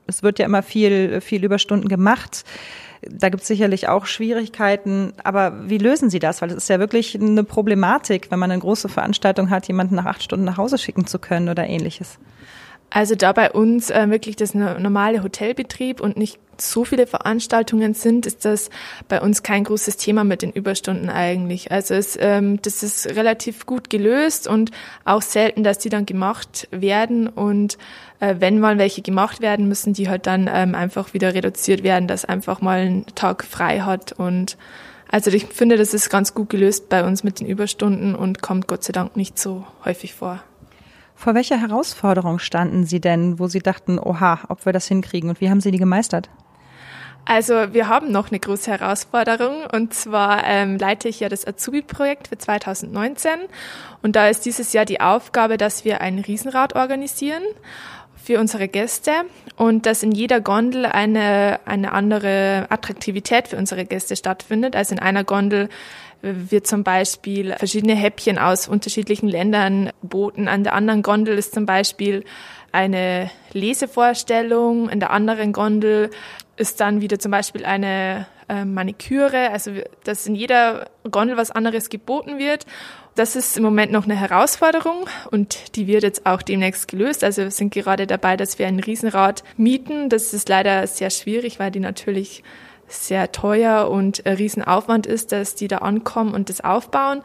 es 0.08 0.24
wird 0.24 0.40
ja 0.40 0.46
immer 0.46 0.64
viel, 0.64 1.22
viel 1.22 1.44
Überstunden 1.44 1.90
gemacht. 1.90 2.46
Da 3.10 3.30
gibt 3.30 3.42
es 3.42 3.48
sicherlich 3.48 3.88
auch 3.90 4.06
Schwierigkeiten. 4.06 5.14
Aber 5.24 5.70
wie 5.70 5.78
lösen 5.78 6.10
Sie 6.10 6.20
das? 6.20 6.42
Weil 6.42 6.50
es 6.50 6.58
ist 6.58 6.70
ja 6.70 6.80
wirklich 6.80 7.20
eine 7.20 7.44
Problematik, 7.44 8.32
wenn 8.32 8.40
man 8.40 8.52
eine 8.52 8.62
große 8.62 8.90
Veranstaltung 8.90 9.50
hat, 9.50 9.68
jemanden 9.68 9.96
nach 9.96 10.06
acht 10.06 10.24
Stunden 10.24 10.46
nach 10.46 10.58
Hause 10.58 10.78
schicken 10.78 11.06
zu 11.08 11.20
können 11.20 11.50
oder 11.50 11.68
ähnliches. 11.68 12.20
Also 12.94 13.16
da 13.16 13.32
bei 13.32 13.52
uns 13.52 13.90
äh, 13.90 14.08
wirklich 14.12 14.36
das 14.36 14.54
normale 14.54 15.24
Hotelbetrieb 15.24 16.00
und 16.00 16.16
nicht 16.16 16.38
so 16.60 16.86
viele 16.86 17.08
Veranstaltungen 17.08 17.96
sind, 17.96 18.28
ist 18.28 18.46
das 18.46 18.70
bei 19.08 19.20
uns 19.20 19.42
kein 19.42 19.64
großes 19.64 19.98
Thema 19.98 20.24
mit 20.24 20.44
den 20.44 20.52
Überstunden 20.52 21.10
eigentlich. 21.10 21.72
Also 21.72 21.96
es, 21.96 22.16
ähm, 22.22 22.62
das 22.62 22.84
ist 22.84 23.08
relativ 23.08 23.66
gut 23.66 23.90
gelöst 23.90 24.48
und 24.48 24.70
auch 25.06 25.24
selten, 25.24 25.64
dass 25.64 25.80
die 25.80 25.90
dann 25.90 26.06
gemacht 26.06 26.68
werden. 26.70 27.28
Und 27.28 27.80
äh, 28.20 28.36
wenn 28.38 28.60
mal 28.60 28.78
welche 28.78 29.02
gemacht 29.02 29.42
werden, 29.42 29.68
müssen 29.68 29.94
die 29.94 30.08
halt 30.08 30.28
dann 30.28 30.48
ähm, 30.54 30.76
einfach 30.76 31.16
wieder 31.16 31.34
reduziert 31.34 31.82
werden, 31.82 32.08
dass 32.08 32.26
einfach 32.26 32.62
mal 32.62 32.82
ein 32.82 33.06
Tag 33.16 33.44
frei 33.44 33.80
hat. 33.80 34.12
Und 34.12 34.56
also 35.10 35.32
ich 35.32 35.48
finde, 35.48 35.78
das 35.78 35.96
ist 35.96 36.12
ganz 36.12 36.36
gut 36.36 36.52
gelöst 36.52 36.90
bei 36.90 37.04
uns 37.04 37.24
mit 37.24 37.40
den 37.40 37.48
Überstunden 37.48 38.14
und 38.14 38.44
kommt 38.44 38.68
Gott 38.68 38.84
sei 38.84 38.92
Dank 38.92 39.18
nicht 39.18 39.40
so 39.40 39.66
häufig 39.84 40.14
vor. 40.14 40.44
Vor 41.16 41.36
welcher 41.36 41.60
Herausforderung 41.60 42.40
standen 42.40 42.86
Sie 42.86 43.00
denn, 43.00 43.40
wo 43.40 43.48
Sie 43.48 43.60
dachten, 43.60 44.00
oha, 44.00 44.40
ob 44.50 44.66
wir 44.66 44.74
das 44.74 44.88
hinkriegen 44.88 45.30
und 45.30 45.42
wie 45.42 45.50
haben 45.50 45.62
Sie 45.62 45.72
die 45.72 45.78
gemeistert? 45.78 46.30
Also 47.26 47.74
wir 47.74 47.88
haben 47.88 48.12
noch 48.12 48.30
eine 48.30 48.40
große 48.40 48.70
Herausforderung 48.70 49.66
und 49.72 49.94
zwar 49.94 50.44
ähm, 50.46 50.78
leite 50.78 51.08
ich 51.08 51.22
ja 51.22 51.30
das 51.30 51.48
Azubi-Projekt 51.48 52.28
für 52.28 52.38
2019 52.38 53.32
und 54.02 54.18
da 54.18 54.28
ist 54.28 54.46
dieses 54.46 54.74
Jahr 54.74 54.84
die 54.84 55.00
Aufgabe, 55.00 55.58
dass 55.58 55.86
wir 55.86 56.02
ein 56.02 56.20
Riesenrad 56.20 56.76
organisieren 56.76 57.44
für 58.22 58.40
unsere 58.40 58.68
Gäste 58.68 59.12
und 59.56 59.86
dass 59.86 60.04
in 60.04 60.12
jeder 60.12 60.42
Gondel 60.42 60.86
eine, 60.86 61.60
eine 61.66 61.94
andere 61.94 62.68
Attraktivität 62.70 63.50
für 63.50 63.58
unsere 63.58 63.86
Gäste 63.86 64.16
stattfindet. 64.16 64.76
Also 64.76 64.96
in 64.96 65.00
einer 65.00 65.24
Gondel 65.24 65.70
wird 66.24 66.66
zum 66.66 66.84
Beispiel 66.84 67.54
verschiedene 67.54 67.96
Häppchen 67.96 68.38
aus 68.40 68.68
unterschiedlichen 68.68 69.28
Ländern 69.28 69.92
geboten. 70.02 70.48
An 70.48 70.64
der 70.64 70.74
anderen 70.74 71.04
Gondel 71.04 71.38
ist 71.38 71.54
zum 71.54 71.66
Beispiel 71.66 72.24
eine 72.72 73.30
Lesevorstellung. 73.52 74.90
In 74.90 75.00
der 75.00 75.12
anderen 75.12 75.52
Gondel 75.52 76.10
ist 76.56 76.80
dann 76.80 77.02
wieder 77.02 77.20
zum 77.20 77.32
Beispiel 77.32 77.66
eine 77.66 78.26
äh, 78.48 78.64
Maniküre. 78.64 79.52
Also 79.52 79.72
dass 80.06 80.26
in 80.26 80.36
jeder 80.36 80.90
Gondel 81.10 81.36
was 81.36 81.52
anderes 81.52 81.90
geboten 81.90 82.40
wird. 82.40 82.66
Das 83.16 83.36
ist 83.36 83.58
im 83.58 83.64
Moment 83.64 83.92
noch 83.92 84.06
eine 84.06 84.16
Herausforderung 84.16 85.08
und 85.30 85.76
die 85.76 85.86
wird 85.86 86.02
jetzt 86.02 86.26
auch 86.26 86.42
demnächst 86.42 86.88
gelöst. 86.88 87.24
Also 87.24 87.44
wir 87.44 87.52
sind 87.52 87.72
gerade 87.72 88.08
dabei, 88.08 88.38
dass 88.38 88.58
wir 88.58 88.66
ein 88.66 88.80
Riesenrad 88.80 89.44
mieten. 89.56 90.10
Das 90.10 90.34
ist 90.34 90.50
leider 90.50 90.88
sehr 90.88 91.12
schwierig, 91.12 91.60
weil 91.60 91.70
die 91.70 91.80
natürlich 91.80 92.44
sehr 92.94 93.32
teuer 93.32 93.90
und 93.90 94.26
ein 94.26 94.36
Riesenaufwand 94.36 95.06
ist, 95.06 95.32
dass 95.32 95.56
die 95.56 95.68
da 95.68 95.80
ankommen 95.80 96.34
und 96.34 96.50
das 96.50 96.62
aufbauen. 96.62 97.22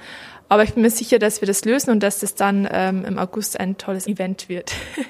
Aber 0.49 0.63
ich 0.63 0.75
bin 0.75 0.83
mir 0.83 0.91
sicher, 0.91 1.19
dass 1.19 1.41
wir 1.41 1.47
das 1.47 1.65
lösen 1.65 1.91
und 1.91 2.03
dass 2.03 2.21
das 2.21 2.35
dann 2.35 2.67
ähm, 2.71 3.05
im 3.05 3.19
August 3.19 3.61
ein 3.61 3.77
tolles 3.77 4.07
Event 4.07 4.49
wird. 4.49 4.73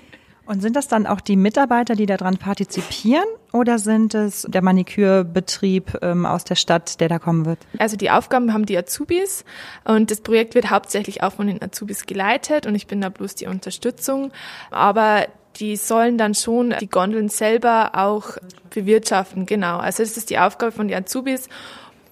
Und 0.49 0.63
sind 0.63 0.77
das 0.77 0.89
dann 0.89 1.07
auch 1.07 1.21
die 1.21 1.37
Mitarbeiter, 1.37 1.95
die 1.95 2.07
daran 2.07 2.39
partizipieren 2.39 3.27
oder 3.53 3.79
sind 3.79 4.15
es 4.15 4.47
der 4.49 4.63
Manikürbetrieb 4.63 5.99
ähm, 6.01 6.25
aus 6.25 6.45
der 6.45 6.55
Stadt, 6.55 7.01
der 7.01 7.11
da 7.11 7.19
kommen 7.19 7.45
wird? 7.45 7.59
Also 7.79 7.99
die 7.99 8.11
Aufgaben 8.11 8.55
haben 8.55 8.65
die 8.65 8.79
Azubis 8.79 9.45
und 9.85 10.11
das 10.11 10.23
Projekt 10.23 10.55
wird 10.55 10.71
hauptsächlich 10.71 11.23
auch 11.23 11.35
von 11.35 11.49
den 11.49 11.63
Azubis 11.63 12.07
geleitet 12.07 12.65
und 12.65 12.75
ich 12.75 12.87
bin 12.87 13.03
da 13.03 13.11
bloß 13.11 13.35
die 13.35 13.47
Unterstützung. 13.47 14.33
Aber 14.71 15.27
die 15.59 15.77
sollen 15.77 16.19
dann 16.19 16.35
schon 16.35 16.75
die 16.81 16.89
Gondeln 16.89 17.29
selber 17.29 17.93
auch 17.95 18.37
bewirtschaften, 18.71 19.47
genau. 19.47 19.79
Also 19.79 20.03
das 20.03 20.17
ist 20.17 20.31
die 20.31 20.39
Aufgabe 20.39 20.73
von 20.73 20.89
den 20.89 21.03
Azubis. 21.03 21.49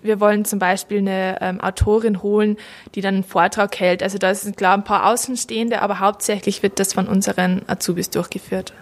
Wir 0.03 0.21
wollen 0.21 0.45
zum 0.45 0.59
Beispiel 0.59 0.99
eine 0.99 1.39
ähm, 1.41 1.61
Autorin 1.61 2.23
holen, 2.23 2.57
die 2.95 3.01
dann 3.01 3.15
einen 3.15 3.25
Vortrag 3.25 3.79
hält. 3.79 4.03
Also 4.03 4.19
da 4.19 4.35
sind 4.35 4.57
klar 4.57 4.77
ein 4.77 4.85
paar 4.85 5.07
Außenstehende, 5.07 5.83
aber 5.83 6.01
hauptsächlich 6.01 6.63
wird 6.63 6.79
das 6.79 6.93
von 6.93 7.09
unseren 7.09 7.63
Azubis 7.67 8.11
durchgeführt. 8.11 8.73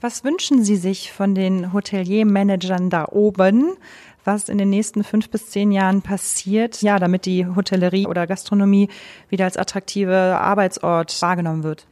Was 0.00 0.22
wünschen 0.22 0.64
Sie 0.64 0.76
sich 0.76 1.12
von 1.12 1.34
den 1.34 1.72
Hoteliermanagern 1.72 2.90
da 2.90 3.06
oben? 3.10 3.76
was 4.24 4.48
in 4.48 4.58
den 4.58 4.70
nächsten 4.70 5.04
fünf 5.04 5.28
bis 5.28 5.50
zehn 5.50 5.70
Jahren 5.70 6.02
passiert, 6.02 6.82
ja, 6.82 6.98
damit 6.98 7.26
die 7.26 7.46
Hotellerie 7.46 8.06
oder 8.06 8.26
Gastronomie 8.26 8.88
wieder 9.28 9.44
als 9.44 9.56
attraktive 9.56 10.38
Arbeitsort 10.40 11.20
wahrgenommen 11.20 11.62
wird? 11.62 11.86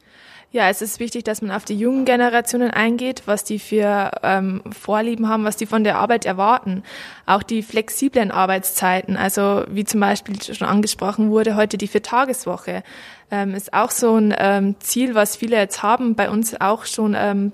Ja, 0.53 0.69
es 0.69 0.83
ist 0.83 0.99
wichtig, 0.99 1.23
dass 1.23 1.41
man 1.41 1.49
auf 1.49 1.65
die 1.65 1.75
jungen 1.75 2.05
Generationen 2.05 2.69
eingeht, 2.69 3.23
was 3.25 3.43
die 3.43 3.57
für 3.57 4.11
ähm, 4.21 4.61
Vorlieben 4.71 5.27
haben, 5.27 5.45
was 5.45 5.57
die 5.57 5.65
von 5.65 5.83
der 5.83 5.97
Arbeit 5.97 6.27
erwarten. 6.27 6.83
Auch 7.25 7.41
die 7.41 7.63
flexiblen 7.63 8.29
Arbeitszeiten, 8.29 9.17
also 9.17 9.63
wie 9.67 9.83
zum 9.83 9.99
Beispiel 9.99 10.39
schon 10.43 10.67
angesprochen 10.67 11.31
wurde, 11.31 11.55
heute 11.55 11.79
die 11.79 11.87
Viertageswoche, 11.87 12.83
ähm, 13.31 13.55
ist 13.55 13.73
auch 13.73 13.89
so 13.89 14.15
ein 14.15 14.31
ähm, 14.37 14.75
Ziel, 14.79 15.15
was 15.15 15.37
viele 15.37 15.57
jetzt 15.57 15.81
haben, 15.81 16.13
bei 16.13 16.29
uns 16.29 16.61
auch 16.61 16.85
schon 16.85 17.15
ähm, 17.17 17.51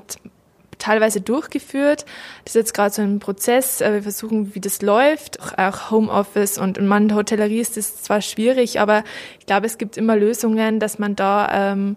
teilweise 0.77 1.21
durchgeführt. 1.21 2.03
Das 2.43 2.53
ist 2.53 2.59
jetzt 2.59 2.73
gerade 2.73 2.93
so 2.93 3.01
ein 3.01 3.19
Prozess. 3.19 3.79
Äh, 3.79 3.93
wir 3.93 4.03
versuchen, 4.03 4.55
wie 4.55 4.59
das 4.59 4.81
läuft. 4.81 5.39
Auch 5.57 5.89
Homeoffice 5.89 6.57
und 6.57 6.77
in 6.77 6.85
manchen 6.85 7.15
Hotellerie 7.15 7.61
ist 7.61 7.77
das 7.77 8.03
zwar 8.03 8.19
schwierig, 8.19 8.81
aber 8.81 9.05
ich 9.39 9.45
glaube, 9.45 9.67
es 9.67 9.77
gibt 9.77 9.95
immer 9.95 10.17
Lösungen, 10.17 10.81
dass 10.81 10.99
man 10.99 11.15
da 11.15 11.71
ähm, 11.71 11.95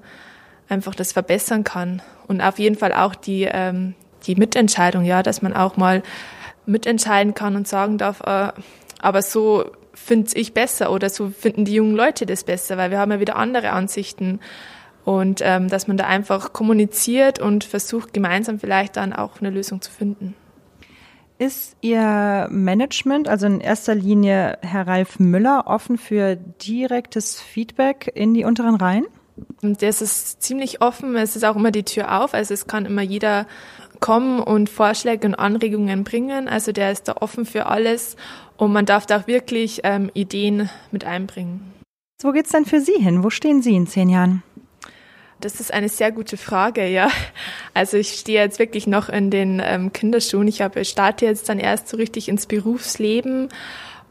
einfach 0.72 0.94
das 0.94 1.12
verbessern 1.12 1.62
kann. 1.62 2.02
Und 2.26 2.40
auf 2.40 2.58
jeden 2.58 2.76
Fall 2.76 2.92
auch 2.92 3.14
die, 3.14 3.48
ähm, 3.50 3.94
die 4.26 4.34
Mitentscheidung, 4.34 5.04
ja, 5.04 5.22
dass 5.22 5.42
man 5.42 5.52
auch 5.54 5.76
mal 5.76 6.02
mitentscheiden 6.66 7.34
kann 7.34 7.56
und 7.56 7.68
sagen 7.68 7.98
darf, 7.98 8.20
äh, 8.20 8.52
aber 9.00 9.22
so 9.22 9.70
finde 9.94 10.30
ich 10.34 10.54
besser 10.54 10.90
oder 10.90 11.10
so 11.10 11.30
finden 11.30 11.64
die 11.64 11.74
jungen 11.74 11.94
Leute 11.94 12.24
das 12.24 12.44
besser, 12.44 12.76
weil 12.78 12.90
wir 12.90 12.98
haben 12.98 13.12
ja 13.12 13.20
wieder 13.20 13.36
andere 13.36 13.70
Ansichten. 13.70 14.40
Und 15.04 15.40
ähm, 15.42 15.68
dass 15.68 15.88
man 15.88 15.96
da 15.96 16.06
einfach 16.06 16.52
kommuniziert 16.52 17.40
und 17.40 17.64
versucht, 17.64 18.14
gemeinsam 18.14 18.60
vielleicht 18.60 18.96
dann 18.96 19.12
auch 19.12 19.40
eine 19.40 19.50
Lösung 19.50 19.82
zu 19.82 19.90
finden. 19.90 20.34
Ist 21.38 21.76
Ihr 21.80 22.46
Management, 22.52 23.26
also 23.26 23.46
in 23.46 23.60
erster 23.60 23.96
Linie 23.96 24.58
Herr 24.62 24.86
Ralf 24.86 25.18
Müller, 25.18 25.64
offen 25.66 25.98
für 25.98 26.36
direktes 26.36 27.40
Feedback 27.40 28.12
in 28.14 28.32
die 28.32 28.44
unteren 28.44 28.76
Reihen? 28.76 29.06
Das 29.62 30.02
ist 30.02 30.42
ziemlich 30.42 30.82
offen. 30.82 31.16
Es 31.16 31.36
ist 31.36 31.44
auch 31.44 31.56
immer 31.56 31.70
die 31.70 31.84
Tür 31.84 32.20
auf. 32.20 32.34
Also 32.34 32.52
es 32.52 32.66
kann 32.66 32.86
immer 32.86 33.02
jeder 33.02 33.46
kommen 34.00 34.40
und 34.40 34.68
Vorschläge 34.68 35.26
und 35.26 35.34
Anregungen 35.34 36.04
bringen. 36.04 36.48
Also 36.48 36.72
der 36.72 36.92
ist 36.92 37.08
da 37.08 37.14
offen 37.20 37.46
für 37.46 37.66
alles 37.66 38.16
und 38.56 38.72
man 38.72 38.84
darf 38.84 39.06
da 39.06 39.20
auch 39.20 39.26
wirklich 39.26 39.80
ähm, 39.84 40.10
Ideen 40.12 40.68
mit 40.90 41.04
einbringen. 41.04 41.72
Wo 42.20 42.32
geht's 42.32 42.50
denn 42.50 42.66
für 42.66 42.80
Sie 42.80 42.98
hin? 42.98 43.24
Wo 43.24 43.30
stehen 43.30 43.62
Sie 43.62 43.74
in 43.74 43.86
zehn 43.86 44.08
Jahren? 44.08 44.42
Das 45.40 45.58
ist 45.58 45.72
eine 45.72 45.88
sehr 45.88 46.12
gute 46.12 46.36
Frage, 46.36 46.86
ja. 46.86 47.10
Also 47.74 47.96
ich 47.96 48.12
stehe 48.12 48.40
jetzt 48.40 48.58
wirklich 48.58 48.86
noch 48.86 49.08
in 49.08 49.30
den 49.30 49.60
ähm, 49.64 49.92
Kinderschuhen. 49.92 50.46
Ich 50.46 50.62
habe 50.62 50.84
starte 50.84 51.24
jetzt 51.24 51.48
dann 51.48 51.58
erst 51.58 51.88
so 51.88 51.96
richtig 51.96 52.28
ins 52.28 52.46
Berufsleben 52.46 53.48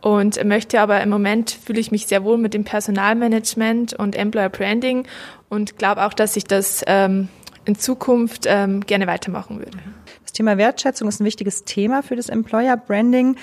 und 0.02 0.44
möchte 0.44 0.82
aber 0.82 1.02
im 1.02 1.10
Moment 1.10 1.52
fühle 1.52 1.80
ich 1.80 1.92
mich 1.92 2.08
sehr 2.08 2.24
wohl 2.24 2.38
mit 2.38 2.54
dem 2.54 2.64
Personalmanagement 2.64 3.94
und 3.94 4.16
Employer 4.16 4.50
Branding 4.50 5.08
und 5.50 5.78
glaube 5.78 6.06
auch, 6.06 6.14
dass 6.14 6.36
ich 6.36 6.46
das 6.46 6.84
ähm, 6.88 7.30
in 7.66 7.76
Zukunft 7.76 8.46
ähm, 8.48 8.82
gerne 8.82 9.08
weitermachen 9.08 9.60
würde. 9.60 9.78
Das 10.24 10.34
Thema 10.34 10.58
Wertschätzung 10.58 11.08
ist 11.08 11.20
ein 11.20 11.26
wichtiges 11.26 11.66
Thema 11.66 12.02
für 12.02 12.16
das 12.16 12.30
Employer 12.30 12.78
Branding. 12.78 13.36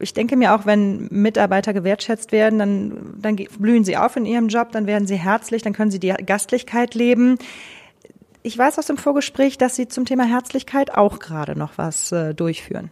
Ich 0.00 0.12
denke 0.12 0.36
mir 0.36 0.54
auch, 0.54 0.66
wenn 0.66 1.06
Mitarbeiter 1.10 1.72
gewertschätzt 1.72 2.32
werden, 2.32 2.58
dann, 2.58 3.14
dann 3.20 3.36
blühen 3.36 3.84
sie 3.84 3.96
auf 3.96 4.16
in 4.16 4.26
ihrem 4.26 4.48
Job, 4.48 4.72
dann 4.72 4.86
werden 4.86 5.06
sie 5.06 5.16
herzlich, 5.16 5.62
dann 5.62 5.72
können 5.72 5.90
sie 5.90 6.00
die 6.00 6.12
Gastlichkeit 6.26 6.94
leben. 6.94 7.38
Ich 8.42 8.58
weiß 8.58 8.78
aus 8.78 8.86
dem 8.86 8.96
Vorgespräch, 8.96 9.56
dass 9.56 9.76
Sie 9.76 9.86
zum 9.86 10.04
Thema 10.04 10.24
Herzlichkeit 10.24 10.92
auch 10.92 11.20
gerade 11.20 11.56
noch 11.56 11.78
was 11.78 12.10
äh, 12.10 12.34
durchführen. 12.34 12.90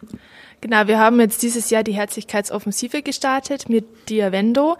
Genau, 0.61 0.85
wir 0.85 0.99
haben 0.99 1.19
jetzt 1.19 1.41
dieses 1.41 1.71
Jahr 1.71 1.83
die 1.83 1.93
Herzlichkeitsoffensive 1.93 3.01
gestartet 3.01 3.67
mit 3.67 4.09
Diavendo. 4.09 4.77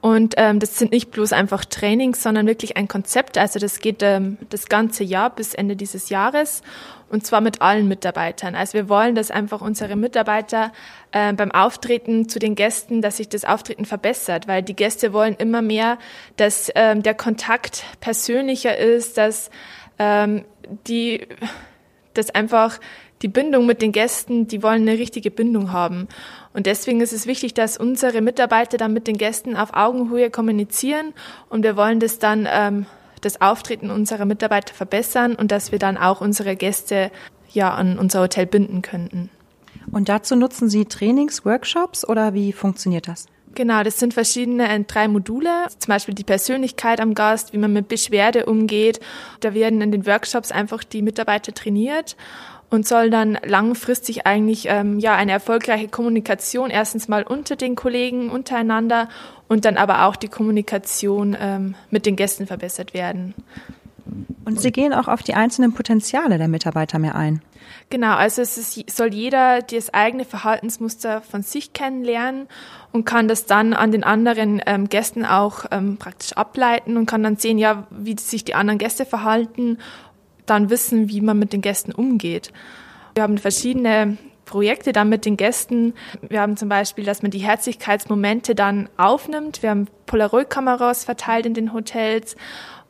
Und 0.00 0.34
ähm, 0.36 0.58
das 0.58 0.76
sind 0.76 0.90
nicht 0.90 1.12
bloß 1.12 1.32
einfach 1.32 1.64
Trainings, 1.64 2.20
sondern 2.20 2.48
wirklich 2.48 2.76
ein 2.76 2.88
Konzept. 2.88 3.38
Also 3.38 3.60
das 3.60 3.78
geht 3.78 4.02
ähm, 4.02 4.38
das 4.50 4.68
ganze 4.68 5.04
Jahr 5.04 5.30
bis 5.30 5.54
Ende 5.54 5.76
dieses 5.76 6.08
Jahres 6.08 6.62
und 7.10 7.26
zwar 7.26 7.40
mit 7.40 7.60
allen 7.60 7.86
Mitarbeitern. 7.88 8.54
Also 8.54 8.74
wir 8.74 8.88
wollen, 8.88 9.14
dass 9.14 9.30
einfach 9.30 9.60
unsere 9.60 9.96
Mitarbeiter 9.96 10.72
äh, 11.12 11.32
beim 11.32 11.50
Auftreten 11.50 12.28
zu 12.28 12.38
den 12.38 12.54
Gästen, 12.54 13.02
dass 13.02 13.18
sich 13.18 13.28
das 13.28 13.44
Auftreten 13.44 13.84
verbessert, 13.84 14.48
weil 14.48 14.62
die 14.62 14.76
Gäste 14.76 15.12
wollen 15.12 15.34
immer 15.36 15.60
mehr, 15.60 15.98
dass 16.36 16.70
ähm, 16.74 17.02
der 17.02 17.14
Kontakt 17.14 17.84
persönlicher 18.00 18.76
ist, 18.78 19.18
dass 19.18 19.50
ähm, 19.98 20.44
die, 20.86 21.26
dass 22.14 22.30
einfach 22.30 22.78
die 23.22 23.28
Bindung 23.28 23.66
mit 23.66 23.82
den 23.82 23.92
Gästen, 23.92 24.48
die 24.48 24.62
wollen 24.62 24.88
eine 24.88 24.98
richtige 24.98 25.30
Bindung 25.30 25.72
haben. 25.72 26.08
Und 26.54 26.66
deswegen 26.66 27.00
ist 27.00 27.12
es 27.12 27.26
wichtig, 27.26 27.54
dass 27.54 27.76
unsere 27.76 28.22
Mitarbeiter 28.22 28.78
dann 28.78 28.92
mit 28.92 29.06
den 29.06 29.18
Gästen 29.18 29.56
auf 29.56 29.74
Augenhöhe 29.74 30.30
kommunizieren 30.30 31.12
und 31.48 31.62
wir 31.62 31.76
wollen 31.76 32.00
das 32.00 32.18
dann 32.18 32.48
ähm, 32.50 32.86
das 33.20 33.40
Auftreten 33.40 33.90
unserer 33.90 34.24
Mitarbeiter 34.24 34.74
verbessern 34.74 35.34
und 35.34 35.52
dass 35.52 35.72
wir 35.72 35.78
dann 35.78 35.98
auch 35.98 36.20
unsere 36.20 36.56
Gäste 36.56 37.10
ja 37.52 37.74
an 37.74 37.98
unser 37.98 38.22
Hotel 38.22 38.46
binden 38.46 38.82
könnten. 38.82 39.28
Und 39.90 40.08
dazu 40.08 40.36
nutzen 40.36 40.68
Sie 40.68 40.84
Trainings, 40.84 41.44
Workshops 41.44 42.08
oder 42.08 42.32
wie 42.32 42.52
funktioniert 42.52 43.08
das? 43.08 43.26
Genau, 43.54 43.82
das 43.82 43.98
sind 43.98 44.14
verschiedene 44.14 44.68
äh, 44.68 44.80
drei 44.84 45.08
Module, 45.08 45.50
zum 45.76 45.88
Beispiel 45.88 46.14
die 46.14 46.24
Persönlichkeit 46.24 47.00
am 47.00 47.14
Gast, 47.14 47.52
wie 47.52 47.58
man 47.58 47.72
mit 47.72 47.88
Beschwerde 47.88 48.46
umgeht. 48.46 49.00
Da 49.40 49.54
werden 49.54 49.80
in 49.80 49.90
den 49.90 50.06
Workshops 50.06 50.52
einfach 50.52 50.84
die 50.84 51.02
Mitarbeiter 51.02 51.52
trainiert 51.52 52.16
und 52.70 52.86
soll 52.86 53.10
dann 53.10 53.38
langfristig 53.44 54.26
eigentlich 54.26 54.66
ähm, 54.68 54.98
ja 54.98 55.14
eine 55.14 55.32
erfolgreiche 55.32 55.88
Kommunikation 55.88 56.70
erstens 56.70 57.08
mal 57.08 57.24
unter 57.24 57.56
den 57.56 57.74
Kollegen 57.74 58.30
untereinander 58.30 59.08
und 59.48 59.64
dann 59.64 59.76
aber 59.76 60.06
auch 60.06 60.16
die 60.16 60.28
Kommunikation 60.28 61.36
ähm, 61.38 61.74
mit 61.90 62.06
den 62.06 62.16
Gästen 62.16 62.46
verbessert 62.46 62.94
werden. 62.94 63.34
Und 64.44 64.60
Sie 64.60 64.72
gehen 64.72 64.92
auch 64.92 65.08
auf 65.08 65.22
die 65.22 65.34
einzelnen 65.34 65.74
Potenziale 65.74 66.38
der 66.38 66.48
Mitarbeiter 66.48 66.98
mehr 66.98 67.14
ein. 67.14 67.42
Genau, 67.90 68.14
also 68.14 68.42
es 68.42 68.56
ist, 68.56 68.90
soll 68.90 69.12
jeder 69.12 69.62
das 69.62 69.92
eigene 69.92 70.24
Verhaltensmuster 70.24 71.20
von 71.22 71.42
sich 71.42 71.72
kennenlernen 71.72 72.46
und 72.92 73.04
kann 73.04 73.26
das 73.26 73.46
dann 73.46 73.74
an 73.74 73.90
den 73.90 74.04
anderen 74.04 74.62
ähm, 74.66 74.88
Gästen 74.88 75.24
auch 75.24 75.64
ähm, 75.72 75.96
praktisch 75.96 76.32
ableiten 76.34 76.96
und 76.96 77.06
kann 77.06 77.22
dann 77.22 77.36
sehen, 77.36 77.58
ja, 77.58 77.86
wie 77.90 78.16
sich 78.16 78.44
die 78.44 78.54
anderen 78.54 78.78
Gäste 78.78 79.04
verhalten 79.04 79.78
dann 80.50 80.70
wissen, 80.70 81.08
wie 81.08 81.20
man 81.20 81.38
mit 81.38 81.52
den 81.52 81.60
Gästen 81.60 81.92
umgeht. 81.92 82.52
Wir 83.14 83.22
haben 83.22 83.38
verschiedene 83.38 84.18
Projekte 84.44 84.92
dann 84.92 85.08
mit 85.08 85.24
den 85.24 85.36
Gästen. 85.36 85.94
Wir 86.28 86.40
haben 86.40 86.56
zum 86.56 86.68
Beispiel, 86.68 87.04
dass 87.04 87.22
man 87.22 87.30
die 87.30 87.38
Herzlichkeitsmomente 87.38 88.56
dann 88.56 88.88
aufnimmt. 88.96 89.62
Wir 89.62 89.70
haben 89.70 89.86
Polaroid-Kameras 90.06 91.04
verteilt 91.04 91.46
in 91.46 91.54
den 91.54 91.72
Hotels 91.72 92.34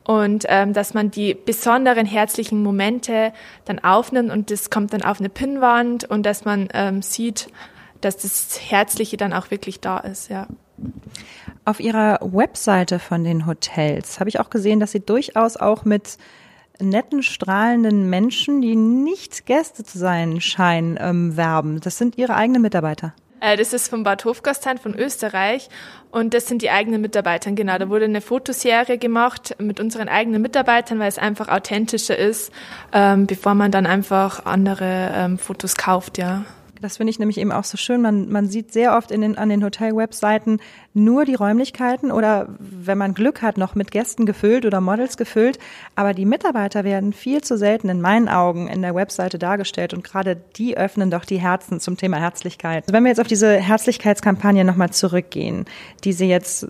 und 0.03 0.45
ähm, 0.49 0.73
dass 0.73 0.95
man 0.95 1.11
die 1.11 1.35
besonderen 1.35 2.07
herzlichen 2.07 2.63
Momente 2.63 3.31
dann 3.65 3.77
aufnimmt 3.79 4.31
und 4.31 4.49
das 4.49 4.71
kommt 4.71 4.93
dann 4.93 5.03
auf 5.03 5.19
eine 5.19 5.29
Pinnwand 5.29 6.05
und 6.05 6.25
dass 6.25 6.45
man 6.45 6.67
ähm, 6.73 7.03
sieht, 7.03 7.49
dass 8.01 8.17
das 8.17 8.59
Herzliche 8.59 9.17
dann 9.17 9.31
auch 9.31 9.51
wirklich 9.51 9.79
da 9.79 9.99
ist, 9.99 10.29
ja. 10.29 10.47
Auf 11.63 11.79
Ihrer 11.79 12.17
Webseite 12.23 12.97
von 12.97 13.23
den 13.23 13.45
Hotels 13.45 14.19
habe 14.19 14.29
ich 14.29 14.39
auch 14.39 14.49
gesehen, 14.49 14.79
dass 14.79 14.93
Sie 14.93 14.99
durchaus 14.99 15.57
auch 15.57 15.85
mit 15.85 16.17
netten, 16.79 17.23
strahlenden 17.23 18.09
Menschen, 18.09 18.61
die 18.61 18.75
nicht 18.75 19.45
Gäste 19.45 19.83
zu 19.83 19.97
sein 19.97 20.41
scheinen, 20.41 20.97
ähm, 20.99 21.37
werben. 21.37 21.79
Das 21.79 21.97
sind 21.97 22.17
Ihre 22.17 22.35
eigenen 22.35 22.61
Mitarbeiter. 22.61 23.13
Äh, 23.41 23.57
das 23.57 23.73
ist 23.73 23.89
vom 23.89 24.03
Bad 24.03 24.23
Hofgastein 24.23 24.77
von 24.77 24.95
Österreich 24.95 25.67
und 26.11 26.33
das 26.33 26.47
sind 26.47 26.61
die 26.61 26.69
eigenen 26.69 27.01
Mitarbeiter. 27.01 27.51
Genau, 27.51 27.77
da 27.77 27.89
wurde 27.89 28.05
eine 28.05 28.21
Fotoserie 28.21 28.97
gemacht 28.97 29.55
mit 29.59 29.79
unseren 29.79 30.07
eigenen 30.07 30.41
Mitarbeitern, 30.41 30.99
weil 30.99 31.09
es 31.09 31.17
einfach 31.17 31.49
authentischer 31.49 32.17
ist, 32.17 32.51
ähm, 32.93 33.27
bevor 33.27 33.55
man 33.55 33.71
dann 33.71 33.85
einfach 33.85 34.45
andere 34.45 35.11
ähm, 35.13 35.37
Fotos 35.37 35.75
kauft, 35.75 36.17
ja. 36.17 36.45
Das 36.81 36.97
finde 36.97 37.11
ich 37.11 37.19
nämlich 37.19 37.37
eben 37.37 37.51
auch 37.51 37.63
so 37.63 37.77
schön. 37.77 38.01
Man, 38.01 38.29
man 38.29 38.47
sieht 38.47 38.73
sehr 38.73 38.97
oft 38.97 39.11
in 39.11 39.21
den, 39.21 39.37
an 39.37 39.49
den 39.49 39.63
Hotel-Webseiten 39.63 40.59
nur 40.93 41.25
die 41.25 41.35
Räumlichkeiten 41.35 42.11
oder 42.11 42.47
wenn 42.59 42.97
man 42.97 43.13
Glück 43.13 43.41
hat, 43.41 43.57
noch 43.57 43.75
mit 43.75 43.91
Gästen 43.91 44.25
gefüllt 44.25 44.65
oder 44.65 44.81
Models 44.81 45.15
gefüllt. 45.15 45.59
Aber 45.95 46.13
die 46.13 46.25
Mitarbeiter 46.25 46.83
werden 46.83 47.13
viel 47.13 47.41
zu 47.41 47.57
selten 47.57 47.87
in 47.89 48.01
meinen 48.01 48.27
Augen 48.27 48.67
in 48.67 48.81
der 48.81 48.95
Webseite 48.95 49.37
dargestellt 49.37 49.93
und 49.93 50.03
gerade 50.03 50.37
die 50.57 50.75
öffnen 50.75 51.11
doch 51.11 51.23
die 51.23 51.39
Herzen 51.39 51.79
zum 51.79 51.97
Thema 51.97 52.17
Herzlichkeit. 52.17 52.85
Wenn 52.91 53.03
wir 53.03 53.09
jetzt 53.09 53.21
auf 53.21 53.27
diese 53.27 53.57
Herzlichkeitskampagne 53.57 54.65
nochmal 54.65 54.89
zurückgehen, 54.89 55.65
die 56.03 56.13
Sie 56.13 56.27
jetzt 56.27 56.67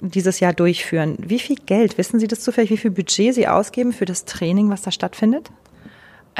dieses 0.00 0.40
Jahr 0.40 0.54
durchführen, 0.54 1.16
wie 1.20 1.38
viel 1.38 1.56
Geld, 1.66 1.98
wissen 1.98 2.18
Sie 2.18 2.28
das 2.28 2.40
zufällig, 2.40 2.70
wie 2.70 2.78
viel 2.78 2.90
Budget 2.90 3.34
Sie 3.34 3.46
ausgeben 3.46 3.92
für 3.92 4.06
das 4.06 4.24
Training, 4.24 4.70
was 4.70 4.82
da 4.82 4.90
stattfindet? 4.90 5.50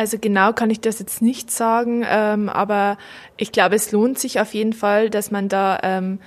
Also 0.00 0.16
genau 0.18 0.54
kann 0.54 0.70
ich 0.70 0.80
das 0.80 0.98
jetzt 0.98 1.20
nicht 1.20 1.50
sagen, 1.50 2.06
ähm, 2.08 2.48
aber 2.48 2.96
ich 3.36 3.52
glaube, 3.52 3.74
es 3.74 3.92
lohnt 3.92 4.18
sich 4.18 4.40
auf 4.40 4.54
jeden 4.54 4.72
Fall, 4.72 5.10
dass 5.10 5.30
man 5.30 5.50
da 5.50 5.78
ähm, 5.82 6.20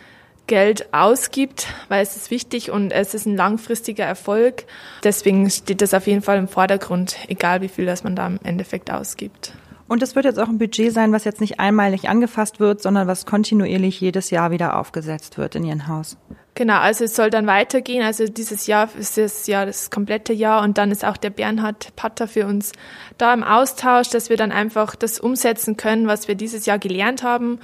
Geld 0.45 0.93
ausgibt, 0.93 1.65
weil 1.87 2.03
es 2.03 2.15
ist 2.15 2.29
wichtig 2.29 2.69
und 2.69 2.91
es 2.91 3.15
ist 3.15 3.25
ein 3.25 3.35
langfristiger 3.35 4.05
Erfolg. 4.05 4.65
Deswegen 5.03 5.49
steht 5.49 5.81
das 5.81 5.95
auf 5.95 6.05
jeden 6.05 6.21
Fall 6.21 6.37
im 6.37 6.47
Vordergrund, 6.47 7.17
egal 7.29 7.61
wie 7.63 7.67
viel 7.67 7.87
das 7.87 8.03
man 8.03 8.15
da 8.15 8.27
im 8.27 8.37
Endeffekt 8.43 8.91
ausgibt. 8.91 9.53
Und 9.87 10.03
es 10.03 10.15
wird 10.15 10.25
jetzt 10.25 10.39
auch 10.39 10.49
ein 10.49 10.59
Budget 10.59 10.93
sein, 10.93 11.11
was 11.11 11.23
jetzt 11.23 11.41
nicht 11.41 11.59
einmalig 11.59 12.09
angefasst 12.09 12.59
wird, 12.59 12.79
sondern 12.79 13.07
was 13.07 13.25
kontinuierlich 13.25 13.99
jedes 13.99 14.29
Jahr 14.29 14.51
wieder 14.51 14.77
aufgesetzt 14.77 15.39
wird 15.39 15.55
in 15.55 15.63
Ihrem 15.63 15.87
Haus. 15.87 16.15
Genau, 16.55 16.77
also 16.77 17.05
es 17.05 17.15
soll 17.15 17.31
dann 17.31 17.47
weitergehen. 17.47 18.03
Also 18.03 18.25
dieses 18.25 18.67
Jahr 18.67 18.89
ist 18.95 19.17
das 19.17 19.47
Jahr 19.47 19.65
das 19.65 19.89
komplette 19.89 20.33
Jahr 20.33 20.61
und 20.61 20.77
dann 20.77 20.91
ist 20.91 21.03
auch 21.03 21.17
der 21.17 21.31
Bernhard 21.31 21.95
Patter 21.95 22.27
für 22.27 22.45
uns 22.45 22.73
da 23.17 23.33
im 23.33 23.43
Austausch, 23.43 24.09
dass 24.09 24.29
wir 24.29 24.37
dann 24.37 24.51
einfach 24.51 24.95
das 24.95 25.19
umsetzen 25.19 25.77
können, 25.77 26.07
was 26.07 26.27
wir 26.27 26.35
dieses 26.35 26.65
Jahr 26.65 26.77
gelernt 26.77 27.23
haben 27.23 27.59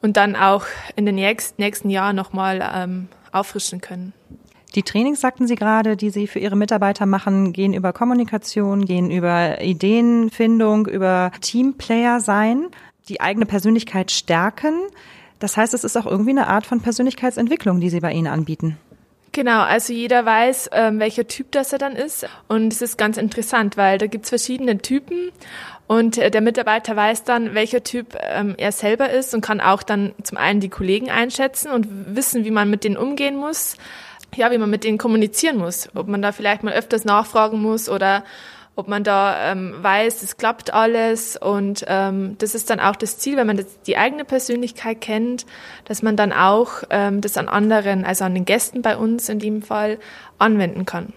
und 0.00 0.16
dann 0.16 0.34
auch 0.34 0.66
in 0.96 1.06
den 1.06 1.14
nächsten 1.14 1.90
Jahren 1.90 2.16
nochmal 2.16 2.68
ähm, 2.74 3.08
auffrischen 3.30 3.80
können. 3.80 4.12
Die 4.74 4.82
Trainings, 4.82 5.20
sagten 5.20 5.46
Sie 5.46 5.54
gerade, 5.54 5.96
die 5.96 6.10
Sie 6.10 6.26
für 6.26 6.38
Ihre 6.38 6.56
Mitarbeiter 6.56 7.04
machen, 7.06 7.52
gehen 7.52 7.74
über 7.74 7.92
Kommunikation, 7.92 8.86
gehen 8.86 9.10
über 9.10 9.60
Ideenfindung, 9.60 10.86
über 10.86 11.30
Teamplayer 11.42 12.20
sein, 12.20 12.68
die 13.08 13.20
eigene 13.20 13.44
Persönlichkeit 13.44 14.10
stärken. 14.10 14.74
Das 15.42 15.56
heißt, 15.56 15.74
es 15.74 15.82
ist 15.82 15.96
auch 15.96 16.06
irgendwie 16.06 16.30
eine 16.30 16.46
Art 16.46 16.66
von 16.66 16.80
Persönlichkeitsentwicklung, 16.80 17.80
die 17.80 17.90
Sie 17.90 17.98
bei 17.98 18.12
Ihnen 18.12 18.28
anbieten. 18.28 18.78
Genau, 19.32 19.62
also 19.62 19.92
jeder 19.92 20.24
weiß, 20.24 20.70
ähm, 20.72 21.00
welcher 21.00 21.26
Typ 21.26 21.50
das 21.50 21.72
er 21.72 21.78
dann 21.78 21.96
ist. 21.96 22.28
Und 22.46 22.72
es 22.72 22.80
ist 22.80 22.96
ganz 22.96 23.16
interessant, 23.16 23.76
weil 23.76 23.98
da 23.98 24.06
gibt's 24.06 24.28
verschiedene 24.28 24.78
Typen 24.78 25.32
und 25.88 26.16
äh, 26.16 26.30
der 26.30 26.42
Mitarbeiter 26.42 26.94
weiß 26.94 27.24
dann, 27.24 27.54
welcher 27.54 27.82
Typ 27.82 28.16
ähm, 28.20 28.54
er 28.56 28.70
selber 28.70 29.10
ist 29.10 29.34
und 29.34 29.40
kann 29.40 29.60
auch 29.60 29.82
dann 29.82 30.14
zum 30.22 30.38
einen 30.38 30.60
die 30.60 30.68
Kollegen 30.68 31.10
einschätzen 31.10 31.72
und 31.72 32.14
wissen, 32.14 32.44
wie 32.44 32.52
man 32.52 32.70
mit 32.70 32.84
denen 32.84 32.96
umgehen 32.96 33.36
muss, 33.36 33.76
ja, 34.36 34.52
wie 34.52 34.58
man 34.58 34.70
mit 34.70 34.84
denen 34.84 34.98
kommunizieren 34.98 35.58
muss, 35.58 35.88
ob 35.94 36.06
man 36.06 36.22
da 36.22 36.30
vielleicht 36.30 36.62
mal 36.62 36.74
öfters 36.74 37.04
nachfragen 37.04 37.60
muss 37.60 37.88
oder 37.88 38.22
ob 38.74 38.88
man 38.88 39.04
da 39.04 39.52
ähm, 39.52 39.74
weiß, 39.82 40.22
es 40.22 40.36
klappt 40.36 40.72
alles. 40.72 41.36
Und 41.36 41.84
ähm, 41.88 42.36
das 42.38 42.54
ist 42.54 42.70
dann 42.70 42.80
auch 42.80 42.96
das 42.96 43.18
Ziel, 43.18 43.36
wenn 43.36 43.46
man 43.46 43.58
das, 43.58 43.80
die 43.82 43.96
eigene 43.96 44.24
Persönlichkeit 44.24 45.00
kennt, 45.00 45.46
dass 45.84 46.02
man 46.02 46.16
dann 46.16 46.32
auch 46.32 46.82
ähm, 46.90 47.20
das 47.20 47.36
an 47.36 47.48
anderen, 47.48 48.04
also 48.04 48.24
an 48.24 48.34
den 48.34 48.44
Gästen 48.44 48.82
bei 48.82 48.96
uns 48.96 49.28
in 49.28 49.38
dem 49.38 49.62
Fall, 49.62 49.98
anwenden 50.38 50.86
kann. 50.86 51.12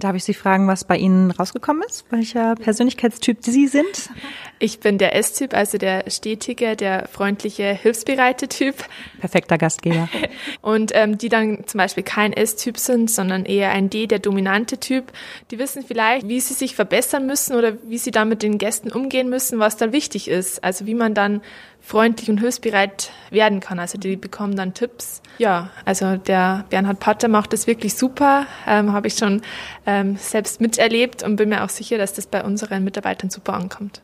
Darf 0.00 0.16
ich 0.16 0.24
Sie 0.24 0.32
fragen, 0.32 0.66
was 0.66 0.84
bei 0.84 0.96
Ihnen 0.96 1.30
rausgekommen 1.30 1.82
ist? 1.82 2.06
Welcher 2.10 2.54
Persönlichkeitstyp 2.54 3.38
Sie 3.42 3.68
sind? 3.68 4.10
Ich 4.58 4.80
bin 4.80 4.96
der 4.96 5.14
S-Typ, 5.14 5.52
also 5.54 5.76
der 5.76 6.10
stetige, 6.10 6.74
der 6.74 7.06
freundliche, 7.06 7.74
hilfsbereite 7.74 8.48
Typ. 8.48 8.76
Perfekter 9.20 9.58
Gastgeber. 9.58 10.08
Und 10.62 10.92
ähm, 10.94 11.18
die 11.18 11.28
dann 11.28 11.66
zum 11.66 11.78
Beispiel 11.78 12.02
kein 12.02 12.32
S-Typ 12.32 12.78
sind, 12.78 13.10
sondern 13.10 13.44
eher 13.44 13.72
ein 13.72 13.90
D, 13.90 14.06
der 14.06 14.20
dominante 14.20 14.78
Typ. 14.78 15.12
Die 15.50 15.58
wissen 15.58 15.84
vielleicht, 15.86 16.26
wie 16.26 16.40
sie 16.40 16.54
sich 16.54 16.74
verbessern 16.74 17.26
müssen 17.26 17.54
oder 17.54 17.74
wie 17.84 17.98
sie 17.98 18.10
dann 18.10 18.30
mit 18.30 18.42
den 18.42 18.56
Gästen 18.56 18.90
umgehen 18.90 19.28
müssen, 19.28 19.58
was 19.58 19.76
dann 19.76 19.92
wichtig 19.92 20.28
ist. 20.28 20.64
Also 20.64 20.86
wie 20.86 20.94
man 20.94 21.14
dann 21.14 21.42
freundlich 21.80 22.30
und 22.30 22.38
hilfsbereit 22.38 23.10
werden 23.30 23.60
kann. 23.60 23.78
Also 23.78 23.98
die 23.98 24.16
bekommen 24.16 24.56
dann 24.56 24.74
Tipps. 24.74 25.22
Ja, 25.38 25.70
also 25.84 26.16
der 26.16 26.64
Bernhard 26.70 27.00
Patter 27.00 27.28
macht 27.28 27.52
das 27.52 27.66
wirklich 27.66 27.94
super, 27.94 28.46
ähm, 28.66 28.92
habe 28.92 29.08
ich 29.08 29.14
schon 29.14 29.42
ähm, 29.86 30.16
selbst 30.16 30.60
miterlebt 30.60 31.22
und 31.22 31.36
bin 31.36 31.48
mir 31.48 31.64
auch 31.64 31.68
sicher, 31.70 31.98
dass 31.98 32.12
das 32.12 32.26
bei 32.26 32.44
unseren 32.44 32.84
Mitarbeitern 32.84 33.30
super 33.30 33.54
ankommt. 33.54 34.02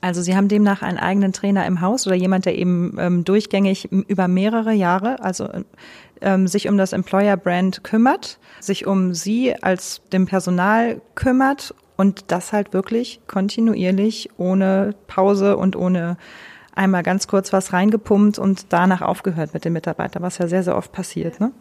Also 0.00 0.22
Sie 0.22 0.36
haben 0.36 0.48
demnach 0.48 0.82
einen 0.82 0.98
eigenen 0.98 1.32
Trainer 1.32 1.66
im 1.66 1.80
Haus 1.80 2.06
oder 2.06 2.14
jemand, 2.14 2.46
der 2.46 2.56
eben 2.56 2.96
ähm, 3.00 3.24
durchgängig 3.24 3.90
über 3.90 4.28
mehrere 4.28 4.72
Jahre, 4.72 5.20
also 5.22 5.48
ähm, 6.20 6.46
sich 6.46 6.68
um 6.68 6.78
das 6.78 6.92
Employer 6.92 7.36
Brand 7.36 7.82
kümmert, 7.82 8.38
sich 8.60 8.86
um 8.86 9.12
Sie 9.14 9.60
als 9.60 10.00
dem 10.12 10.26
Personal 10.26 11.00
kümmert 11.16 11.74
Und 11.98 12.26
das 12.28 12.52
halt 12.52 12.72
wirklich 12.72 13.20
kontinuierlich, 13.26 14.30
ohne 14.36 14.94
Pause 15.08 15.56
und 15.56 15.74
ohne 15.74 16.16
einmal 16.78 17.02
ganz 17.02 17.26
kurz 17.26 17.52
was 17.52 17.72
reingepumpt 17.72 18.38
und 18.38 18.72
danach 18.72 19.02
aufgehört 19.02 19.52
mit 19.52 19.64
dem 19.64 19.74
Mitarbeiter, 19.74 20.22
was 20.22 20.38
ja 20.38 20.48
sehr, 20.48 20.62
sehr 20.62 20.76
oft 20.76 20.92
passiert. 20.92 21.40
Ne? 21.40 21.52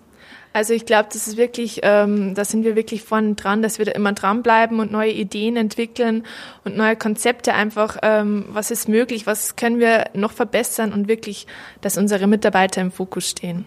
Also 0.53 0.73
ich 0.73 0.85
glaube, 0.85 1.09
das 1.11 1.27
ist 1.27 1.37
wirklich, 1.37 1.81
ähm, 1.83 2.33
da 2.33 2.45
sind 2.45 2.63
wir 2.63 2.75
wirklich 2.75 3.03
vorne 3.03 3.35
dran, 3.35 3.61
dass 3.61 3.77
wir 3.77 3.85
da 3.85 3.91
immer 3.91 4.13
dranbleiben 4.13 4.79
und 4.79 4.91
neue 4.91 5.11
Ideen 5.11 5.55
entwickeln 5.55 6.23
und 6.63 6.77
neue 6.77 6.95
Konzepte 6.95 7.53
einfach, 7.53 7.97
ähm, 8.01 8.45
was 8.49 8.71
ist 8.71 8.87
möglich, 8.89 9.27
was 9.27 9.55
können 9.55 9.79
wir 9.79 10.05
noch 10.13 10.31
verbessern 10.31 10.93
und 10.93 11.07
wirklich, 11.07 11.47
dass 11.81 11.97
unsere 11.97 12.27
Mitarbeiter 12.27 12.81
im 12.81 12.91
Fokus 12.91 13.29
stehen. 13.29 13.65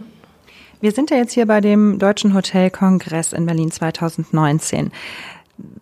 Wir 0.80 0.92
sind 0.92 1.10
ja 1.10 1.18
jetzt 1.18 1.34
hier 1.34 1.46
bei 1.46 1.60
dem 1.60 1.98
Deutschen 1.98 2.32
Hotelkongress 2.34 3.34
in 3.34 3.44
Berlin 3.44 3.70
2019. 3.70 4.90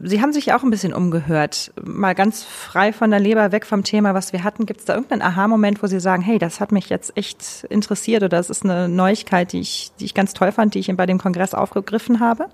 Sie 0.01 0.21
haben 0.23 0.33
sich 0.33 0.53
auch 0.53 0.63
ein 0.63 0.71
bisschen 0.71 0.93
umgehört, 0.93 1.73
mal 1.83 2.15
ganz 2.15 2.45
frei 2.45 2.93
von 2.93 3.11
der 3.11 3.21
Leber, 3.21 3.53
weg 3.53 3.67
vom 3.67 3.85
Thema, 3.85 4.15
was 4.15 4.33
wir 4.33 4.45
hatten. 4.45 4.67
Gibt 4.67 4.81
es 4.81 4.87
da 4.87 4.95
irgendeinen 4.95 5.23
Aha-Moment, 5.23 5.83
wo 5.83 5.87
Sie 5.87 6.01
sagen, 6.01 6.23
hey, 6.23 6.39
das 6.39 6.61
hat 6.61 6.73
mich 6.73 6.89
jetzt 6.89 7.17
echt 7.17 7.65
interessiert 7.69 8.23
oder 8.23 8.37
das 8.37 8.51
ist 8.51 8.65
eine 8.65 8.89
Neuigkeit, 8.89 9.53
die 9.53 9.61
ich, 9.61 9.91
die 10.01 10.05
ich 10.07 10.15
ganz 10.15 10.35
toll 10.35 10.53
fand, 10.53 10.75
die 10.75 10.79
ich 10.79 10.97
bei 10.97 11.07
dem 11.07 11.19
Kongress 11.19 11.55
aufgegriffen 11.55 12.21
habe? 12.21 12.49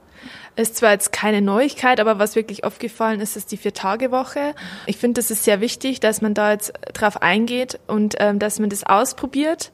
Ist 0.56 0.76
zwar 0.76 0.92
jetzt 0.92 1.12
keine 1.12 1.42
Neuigkeit, 1.42 2.00
aber 2.00 2.18
was 2.18 2.36
wirklich 2.36 2.64
aufgefallen 2.64 3.20
ist, 3.20 3.36
ist 3.36 3.50
die 3.50 3.56
Vier-Tage-Woche. 3.56 4.54
Ich 4.86 4.96
finde, 4.96 5.20
das 5.20 5.30
ist 5.30 5.44
sehr 5.44 5.60
wichtig, 5.60 6.00
dass 6.00 6.22
man 6.22 6.34
da 6.34 6.52
jetzt 6.52 6.72
drauf 6.92 7.22
eingeht 7.22 7.80
und 7.86 8.14
ähm, 8.20 8.38
dass 8.38 8.60
man 8.60 8.70
das 8.70 8.84
ausprobiert 8.84 9.72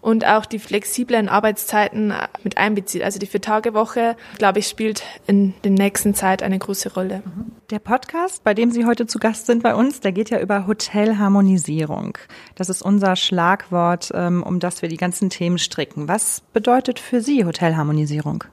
und 0.00 0.26
auch 0.26 0.46
die 0.46 0.58
flexiblen 0.58 1.28
Arbeitszeiten 1.28 2.12
mit 2.42 2.56
einbezieht. 2.56 3.02
Also 3.02 3.18
die 3.18 3.26
Vier-Tage-Woche, 3.26 4.16
glaube 4.38 4.60
ich, 4.60 4.68
spielt 4.68 5.02
in 5.26 5.54
der 5.64 5.72
nächsten 5.72 6.14
Zeit 6.14 6.42
eine 6.42 6.58
große 6.58 6.94
Rolle. 6.94 7.22
Der 7.70 7.78
Podcast, 7.78 8.44
bei 8.44 8.54
dem 8.54 8.70
Sie 8.70 8.86
heute 8.86 9.06
zu 9.06 9.18
Gast 9.18 9.46
sind 9.46 9.62
bei 9.62 9.74
uns, 9.74 10.00
der 10.00 10.12
geht 10.12 10.30
ja 10.30 10.40
über 10.40 10.66
Hotelharmonisierung. 10.66 12.18
Das 12.54 12.68
ist 12.68 12.82
unser 12.82 13.16
Schlagwort, 13.16 14.10
ähm, 14.14 14.42
um 14.42 14.60
das 14.60 14.82
wir 14.82 14.88
die 14.88 14.96
ganzen 14.96 15.30
Themen 15.30 15.58
stricken. 15.58 16.08
Was 16.08 16.42
bedeutet 16.52 16.98
für 16.98 17.20
Sie 17.20 17.44
Hotelharmonisierung? 17.44 18.44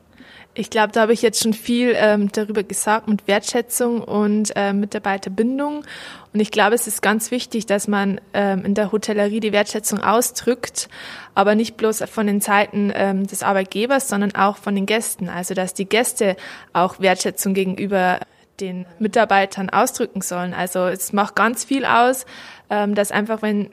Ich 0.59 0.71
glaube, 0.71 0.91
da 0.91 1.01
habe 1.01 1.13
ich 1.13 1.21
jetzt 1.21 1.43
schon 1.43 1.53
viel 1.53 1.93
ähm, 1.95 2.31
darüber 2.31 2.63
gesagt 2.63 3.07
mit 3.07 3.27
Wertschätzung 3.27 4.01
und 4.01 4.53
äh, 4.55 4.73
Mitarbeiterbindung. 4.73 5.85
Und 6.33 6.39
ich 6.39 6.49
glaube, 6.49 6.73
es 6.73 6.87
ist 6.87 7.03
ganz 7.03 7.29
wichtig, 7.29 7.67
dass 7.67 7.87
man 7.87 8.19
ähm, 8.33 8.65
in 8.65 8.73
der 8.73 8.91
Hotellerie 8.91 9.39
die 9.39 9.51
Wertschätzung 9.51 10.01
ausdrückt, 10.01 10.89
aber 11.35 11.53
nicht 11.53 11.77
bloß 11.77 12.01
von 12.09 12.25
den 12.25 12.41
Seiten 12.41 12.91
ähm, 12.95 13.27
des 13.27 13.43
Arbeitgebers, 13.43 14.07
sondern 14.07 14.33
auch 14.33 14.57
von 14.57 14.73
den 14.73 14.87
Gästen. 14.87 15.29
Also 15.29 15.53
dass 15.53 15.75
die 15.75 15.85
Gäste 15.85 16.35
auch 16.73 16.99
Wertschätzung 16.99 17.53
gegenüber 17.53 18.19
den 18.59 18.87
Mitarbeitern 18.97 19.69
ausdrücken 19.69 20.21
sollen. 20.21 20.55
Also 20.55 20.87
es 20.87 21.13
macht 21.13 21.35
ganz 21.35 21.65
viel 21.65 21.85
aus, 21.85 22.25
ähm, 22.71 22.95
dass 22.95 23.11
einfach, 23.11 23.43
wenn 23.43 23.69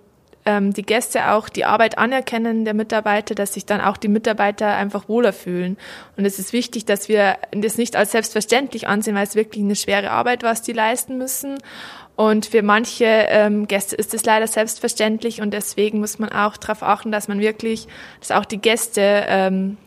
ähm, 0.46 0.72
die 0.72 0.82
Gäste 0.82 1.30
auch 1.30 1.48
die 1.48 1.64
Arbeit 1.64 1.98
anerkennen 1.98 2.64
der 2.64 2.74
Mitarbeiter, 2.74 3.34
dass 3.34 3.54
sich 3.54 3.66
dann 3.66 3.80
auch 3.80 3.96
die 3.96 4.08
Mitarbeiter 4.08 4.74
einfach 4.74 5.08
wohler 5.08 5.32
fühlen. 5.32 5.76
Und 6.16 6.24
es 6.24 6.38
ist 6.38 6.52
wichtig, 6.52 6.84
dass 6.84 7.08
wir 7.08 7.36
das 7.52 7.78
nicht 7.78 7.96
als 7.96 8.12
selbstverständlich 8.12 8.86
ansehen, 8.86 9.14
weil 9.14 9.24
es 9.24 9.34
wirklich 9.34 9.64
eine 9.64 9.76
schwere 9.76 10.10
Arbeit, 10.10 10.42
was 10.42 10.62
die 10.62 10.72
leisten 10.72 11.18
müssen. 11.18 11.58
Und 12.16 12.46
für 12.46 12.62
manche 12.62 13.04
ähm, 13.06 13.66
Gäste 13.66 13.96
ist 13.96 14.14
es 14.14 14.24
leider 14.24 14.46
selbstverständlich 14.46 15.40
und 15.40 15.52
deswegen 15.52 15.98
muss 15.98 16.18
man 16.18 16.30
auch 16.30 16.56
darauf 16.56 16.82
achten, 16.82 17.10
dass 17.10 17.26
man 17.26 17.40
wirklich, 17.40 17.88
dass 18.20 18.30
auch 18.30 18.44
die 18.44 18.58
Gäste 18.58 19.24
ähm, 19.26 19.78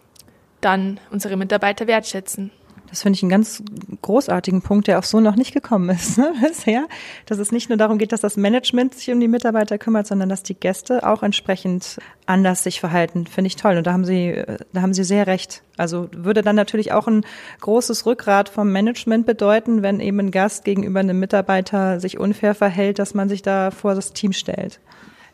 dann 0.59 0.99
unsere 1.09 1.37
Mitarbeiter 1.37 1.87
wertschätzen. 1.87 2.51
Das 2.89 3.01
finde 3.01 3.17
ich 3.17 3.23
einen 3.23 3.29
ganz 3.29 3.61
großartigen 4.01 4.61
Punkt, 4.61 4.87
der 4.87 4.99
auch 4.99 5.03
so 5.03 5.19
noch 5.19 5.35
nicht 5.35 5.53
gekommen 5.53 5.89
ist 5.89 6.17
ne, 6.17 6.33
bisher. 6.41 6.87
Dass 7.25 7.37
es 7.37 7.51
nicht 7.51 7.69
nur 7.69 7.77
darum 7.77 7.97
geht, 7.97 8.11
dass 8.11 8.21
das 8.21 8.37
Management 8.37 8.95
sich 8.95 9.11
um 9.11 9.19
die 9.19 9.27
Mitarbeiter 9.27 9.77
kümmert, 9.77 10.07
sondern 10.07 10.29
dass 10.29 10.43
die 10.43 10.55
Gäste 10.55 11.07
auch 11.07 11.23
entsprechend 11.23 11.99
anders 12.25 12.63
sich 12.63 12.79
verhalten. 12.79 13.27
Finde 13.27 13.47
ich 13.47 13.55
toll. 13.55 13.77
Und 13.77 13.87
da 13.87 13.93
haben 13.93 14.05
Sie, 14.05 14.43
da 14.73 14.81
haben 14.81 14.93
Sie 14.93 15.03
sehr 15.03 15.27
recht. 15.27 15.63
Also 15.77 16.09
würde 16.13 16.41
dann 16.41 16.55
natürlich 16.55 16.91
auch 16.91 17.07
ein 17.07 17.25
großes 17.61 18.05
Rückgrat 18.05 18.49
vom 18.49 18.71
Management 18.71 19.25
bedeuten, 19.25 19.81
wenn 19.81 19.99
eben 19.99 20.19
ein 20.19 20.31
Gast 20.31 20.63
gegenüber 20.65 20.99
einem 20.99 21.19
Mitarbeiter 21.19 21.99
sich 21.99 22.17
unfair 22.17 22.55
verhält, 22.55 22.99
dass 22.99 23.13
man 23.13 23.29
sich 23.29 23.41
da 23.41 23.71
vor 23.71 23.95
das 23.95 24.13
Team 24.13 24.33
stellt. 24.33 24.79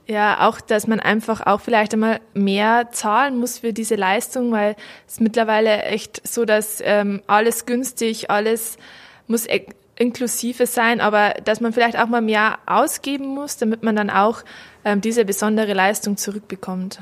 Ja, 0.06 0.48
auch, 0.48 0.60
dass 0.60 0.86
man 0.86 1.00
einfach 1.00 1.46
auch 1.46 1.62
vielleicht 1.62 1.94
einmal 1.94 2.20
mehr 2.34 2.89
zahlen 2.92 3.38
muss 3.38 3.60
für 3.60 3.72
diese 3.72 3.96
Leistung, 3.96 4.52
weil 4.52 4.76
es 5.08 5.22
mittlerweile 5.22 5.84
echt 5.84 6.28
so, 6.28 6.44
dass 6.44 6.82
ähm, 6.84 7.22
alles 7.28 7.66
günstig, 7.66 8.30
alles 8.30 8.78
muss 9.28 9.48
e 9.48 9.66
inklusive 9.96 10.66
sein, 10.66 11.02
aber 11.02 11.36
dass 11.46 11.62
man 11.62 11.72
vielleicht 11.72 12.00
auch 12.00 12.08
mal 12.08 12.22
mehr 12.22 12.58
ausgeben 12.66 13.28
muss, 13.28 13.58
damit 13.58 13.84
man 13.84 13.96
dann 13.96 14.10
auch 14.10 14.44
ähm, 14.84 15.02
diese 15.02 15.24
besondere 15.24 15.74
Leistung 15.74 16.18
zurückbekommt. 16.18 17.00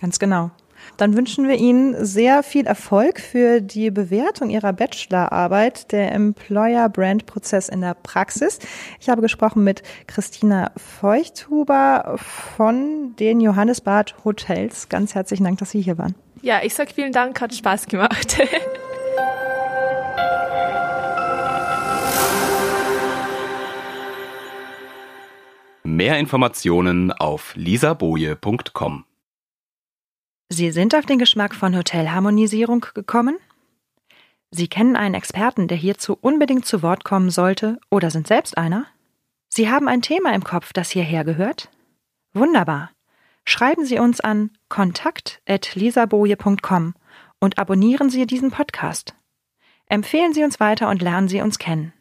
Ganz 0.00 0.20
genau. 0.20 0.52
Dann 0.96 1.16
wünschen 1.16 1.48
wir 1.48 1.56
Ihnen 1.56 2.04
sehr 2.04 2.42
viel 2.42 2.66
Erfolg 2.66 3.20
für 3.20 3.60
die 3.60 3.90
Bewertung 3.90 4.50
Ihrer 4.50 4.72
Bachelorarbeit, 4.72 5.92
der 5.92 6.12
Employer 6.12 6.88
Brand 6.88 7.26
Prozess 7.26 7.68
in 7.68 7.80
der 7.80 7.94
Praxis. 7.94 8.58
Ich 9.00 9.08
habe 9.08 9.22
gesprochen 9.22 9.64
mit 9.64 9.82
Christina 10.06 10.70
Feuchthuber 10.76 12.16
von 12.18 13.16
den 13.16 13.40
Johannesbad 13.40 14.14
Hotels. 14.24 14.88
Ganz 14.88 15.14
herzlichen 15.14 15.44
Dank, 15.44 15.58
dass 15.58 15.70
Sie 15.70 15.80
hier 15.80 15.98
waren. 15.98 16.14
Ja, 16.42 16.60
ich 16.62 16.74
sage 16.74 16.92
vielen 16.94 17.12
Dank, 17.12 17.40
hat 17.40 17.54
Spaß 17.54 17.86
gemacht. 17.86 18.38
Mehr 25.84 26.18
Informationen 26.18 27.12
auf 27.12 27.52
lisaboje.com. 27.54 29.04
Sie 30.52 30.70
sind 30.70 30.94
auf 30.94 31.06
den 31.06 31.18
Geschmack 31.18 31.54
von 31.54 31.74
Hotelharmonisierung 31.74 32.84
gekommen? 32.92 33.38
Sie 34.50 34.68
kennen 34.68 34.96
einen 34.96 35.14
Experten, 35.14 35.66
der 35.66 35.78
hierzu 35.78 36.18
unbedingt 36.20 36.66
zu 36.66 36.82
Wort 36.82 37.04
kommen 37.04 37.30
sollte, 37.30 37.80
oder 37.88 38.10
sind 38.10 38.26
selbst 38.26 38.58
einer? 38.58 38.84
Sie 39.48 39.70
haben 39.70 39.88
ein 39.88 40.02
Thema 40.02 40.34
im 40.34 40.44
Kopf, 40.44 40.74
das 40.74 40.90
hierher 40.90 41.24
gehört? 41.24 41.70
Wunderbar. 42.34 42.90
Schreiben 43.46 43.86
Sie 43.86 43.98
uns 43.98 44.20
an 44.20 44.50
kontakt.lisaboje.com 44.68 46.94
und 47.40 47.58
abonnieren 47.58 48.10
Sie 48.10 48.26
diesen 48.26 48.50
Podcast. 48.50 49.14
Empfehlen 49.86 50.34
Sie 50.34 50.44
uns 50.44 50.60
weiter 50.60 50.90
und 50.90 51.00
lernen 51.00 51.28
Sie 51.28 51.40
uns 51.40 51.58
kennen. 51.58 51.94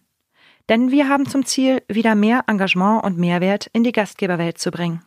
Denn 0.67 0.91
wir 0.91 1.07
haben 1.07 1.25
zum 1.25 1.45
Ziel, 1.45 1.83
wieder 1.87 2.15
mehr 2.15 2.43
Engagement 2.47 3.05
und 3.05 3.17
Mehrwert 3.17 3.69
in 3.71 3.85
die 3.85 3.93
Gastgeberwelt 3.93 4.57
zu 4.57 4.71
bringen. 4.71 5.05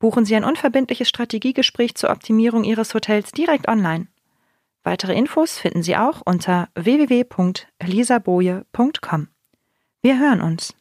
Buchen 0.00 0.24
Sie 0.24 0.34
ein 0.34 0.44
unverbindliches 0.44 1.08
Strategiegespräch 1.08 1.94
zur 1.94 2.10
Optimierung 2.10 2.64
Ihres 2.64 2.94
Hotels 2.94 3.30
direkt 3.32 3.68
online. 3.68 4.08
Weitere 4.82 5.14
Infos 5.14 5.58
finden 5.58 5.82
Sie 5.82 5.94
auch 5.96 6.22
unter 6.24 6.70
www.elisaboje.com. 6.74 9.28
Wir 10.00 10.18
hören 10.18 10.40
uns. 10.40 10.74